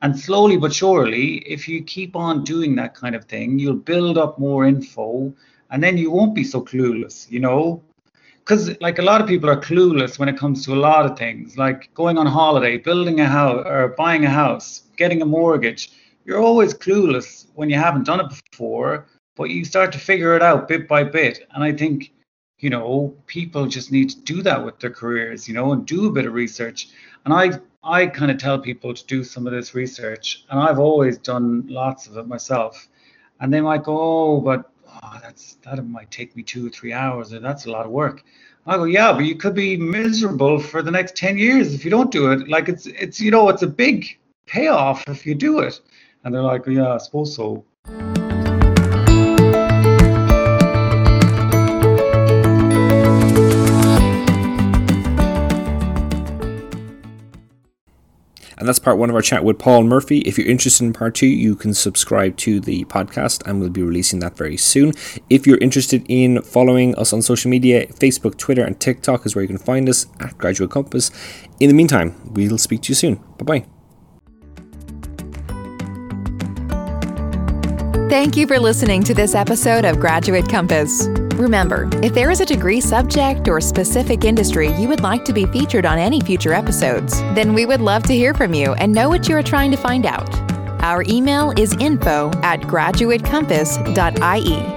And 0.05 0.17
slowly 0.17 0.57
but 0.59 0.73
surely, 0.73 1.38
if 1.38 1.67
you 1.67 1.83
keep 1.83 2.14
on 2.14 2.45
doing 2.45 2.77
that 2.77 2.95
kind 2.95 3.14
of 3.17 3.25
thing, 3.25 3.59
you'll 3.59 3.75
build 3.93 4.17
up 4.17 4.38
more 4.38 4.67
info 4.67 5.35
and 5.71 5.83
then 5.83 5.99
you 5.99 6.11
won't 6.11 6.35
be 6.35 6.45
so 6.45 6.61
clueless, 6.61 7.29
you 7.31 7.40
know? 7.40 7.83
Because, 8.40 8.79
like, 8.81 8.99
a 8.99 9.03
lot 9.03 9.23
of 9.23 9.27
people 9.27 9.49
are 9.49 9.61
clueless 9.61 10.19
when 10.19 10.29
it 10.29 10.38
comes 10.38 10.62
to 10.67 10.75
a 10.75 10.85
lot 10.88 11.07
of 11.07 11.19
things, 11.19 11.57
like 11.57 11.93
going 11.95 12.19
on 12.19 12.27
holiday, 12.27 12.77
building 12.77 13.21
a 13.21 13.27
house, 13.27 13.64
or 13.67 13.95
buying 13.97 14.27
a 14.27 14.31
house, 14.31 14.83
getting 14.99 15.23
a 15.23 15.25
mortgage. 15.25 15.93
You're 16.27 16.43
always 16.43 16.75
clueless 16.75 17.47
when 17.55 17.71
you 17.71 17.77
haven't 17.77 18.05
done 18.05 18.21
it 18.21 18.29
before 18.29 19.07
but 19.37 19.51
you 19.51 19.64
start 19.64 19.93
to 19.93 19.99
figure 19.99 20.37
it 20.37 20.43
out 20.43 20.69
bit 20.69 20.87
by 20.87 21.03
bit. 21.05 21.47
And 21.53 21.64
I 21.64 21.73
think, 21.73 22.12
you 22.61 22.71
know, 22.71 23.14
people 23.27 23.67
just 23.67 23.90
need 23.90 24.11
to 24.11 24.21
do 24.21 24.43
that 24.43 24.64
with 24.64 24.79
their 24.79 24.90
careers, 24.90 25.49
you 25.49 25.55
know, 25.55 25.73
and 25.73 25.87
do 25.87 26.07
a 26.07 26.12
bit 26.12 26.27
of 26.27 26.35
research. 26.35 26.88
And 27.24 27.34
I 27.34 27.52
I 27.82 28.06
kind 28.06 28.30
of 28.30 28.38
tell 28.38 28.58
people 28.58 28.94
to 28.94 29.06
do 29.06 29.22
some 29.24 29.46
of 29.46 29.52
this 29.52 29.74
research, 29.74 30.44
and 30.50 30.58
I've 30.58 30.78
always 30.78 31.18
done 31.18 31.66
lots 31.68 32.06
of 32.06 32.16
it 32.16 32.26
myself. 32.26 32.88
And 33.40 33.52
they 33.52 33.60
might 33.60 33.82
go, 33.82 33.98
oh, 34.00 34.40
but 34.40 34.70
oh, 35.02 35.18
that's 35.22 35.54
that 35.64 35.84
might 35.87 36.10
take 36.10 36.34
me 36.37 36.42
two 36.42 36.66
or 36.66 36.70
three 36.70 36.92
hours, 36.92 37.32
or 37.32 37.40
that's 37.40 37.66
a 37.66 37.70
lot 37.70 37.87
of 37.87 37.92
work. 37.92 38.24
I 38.66 38.76
go, 38.76 38.84
yeah, 38.84 39.12
but 39.12 39.24
you 39.26 39.37
could 39.37 39.54
be 39.54 39.76
miserable 39.76 40.58
for 40.58 40.80
the 40.82 40.90
next 40.90 41.16
ten 41.16 41.37
years 41.37 41.74
if 41.74 41.84
you 41.84 41.90
don't 41.90 42.10
do 42.10 42.32
it. 42.32 42.48
Like 42.48 42.68
it's 42.68 42.87
it's 42.87 43.20
you 43.20 43.30
know 43.30 43.48
it's 43.48 43.62
a 43.62 43.66
big 43.66 44.18
payoff 44.46 45.04
if 45.08 45.26
you 45.26 45.34
do 45.34 45.60
it. 45.60 45.80
And 46.24 46.34
they're 46.34 46.42
like, 46.42 46.66
yeah, 46.66 46.94
I 46.94 46.98
suppose 46.98 47.37
so. 47.37 47.64
And 58.64 58.68
that's 58.70 58.79
part 58.79 58.96
one 58.96 59.11
of 59.11 59.14
our 59.14 59.20
chat 59.20 59.44
with 59.44 59.59
Paul 59.59 59.83
Murphy. 59.83 60.20
If 60.20 60.38
you're 60.38 60.48
interested 60.48 60.85
in 60.85 60.94
part 60.94 61.16
two, 61.16 61.27
you 61.27 61.55
can 61.55 61.74
subscribe 61.74 62.38
to 62.38 62.61
the 62.61 62.87
podcast 62.87 63.46
and 63.46 63.61
we'll 63.61 63.68
be 63.68 63.83
releasing 63.83 64.20
that 64.20 64.38
very 64.38 64.57
soon. 64.57 64.94
If 65.29 65.46
you're 65.46 65.59
interested 65.59 66.03
in 66.09 66.40
following 66.40 66.94
us 66.94 67.12
on 67.12 67.20
social 67.20 67.50
media, 67.50 67.87
Facebook, 67.88 68.38
Twitter, 68.38 68.64
and 68.64 68.81
TikTok 68.81 69.27
is 69.27 69.35
where 69.37 69.42
you 69.42 69.48
can 69.48 69.59
find 69.59 69.87
us 69.87 70.07
at 70.18 70.38
Graduate 70.38 70.70
Compass. 70.70 71.11
In 71.61 71.68
the 71.68 71.74
meantime, 71.74 72.18
we'll 72.33 72.57
speak 72.57 72.81
to 72.85 72.88
you 72.88 72.94
soon. 72.94 73.16
Bye 73.37 73.44
bye. 73.44 73.66
Thank 78.09 78.35
you 78.38 78.46
for 78.46 78.59
listening 78.59 79.03
to 79.03 79.12
this 79.12 79.35
episode 79.35 79.85
of 79.85 80.00
Graduate 80.00 80.48
Compass. 80.48 81.07
Remember, 81.37 81.88
if 82.03 82.14
there 82.14 82.31
is 82.31 82.40
a 82.40 82.47
degree 82.47 82.81
subject 82.81 83.49
or 83.49 83.61
specific 83.61 84.25
industry 84.25 84.73
you 84.75 84.87
would 84.88 85.01
like 85.01 85.25
to 85.25 85.33
be 85.33 85.47
featured 85.47 85.85
on 85.85 85.99
any 85.99 86.20
future 86.20 86.53
episodes, 86.53 87.18
then 87.35 87.53
we 87.55 87.66
would 87.66 87.81
love 87.81 88.05
to 88.05 88.14
hear 88.14 88.33
from 88.35 88.55
you 88.55 88.75
and 88.75 88.92
know 88.92 89.09
what 89.09 89.29
you 89.29 89.37
are 89.37 89.42
trying 89.42 89.73
to 89.73 89.77
find 89.77 90.07
out. 90.07 90.33
Our 90.81 91.03
email 91.09 91.53
is 91.57 91.75
info 91.81 92.31
at 92.44 92.61
graduatecompass.ie. 92.61 94.73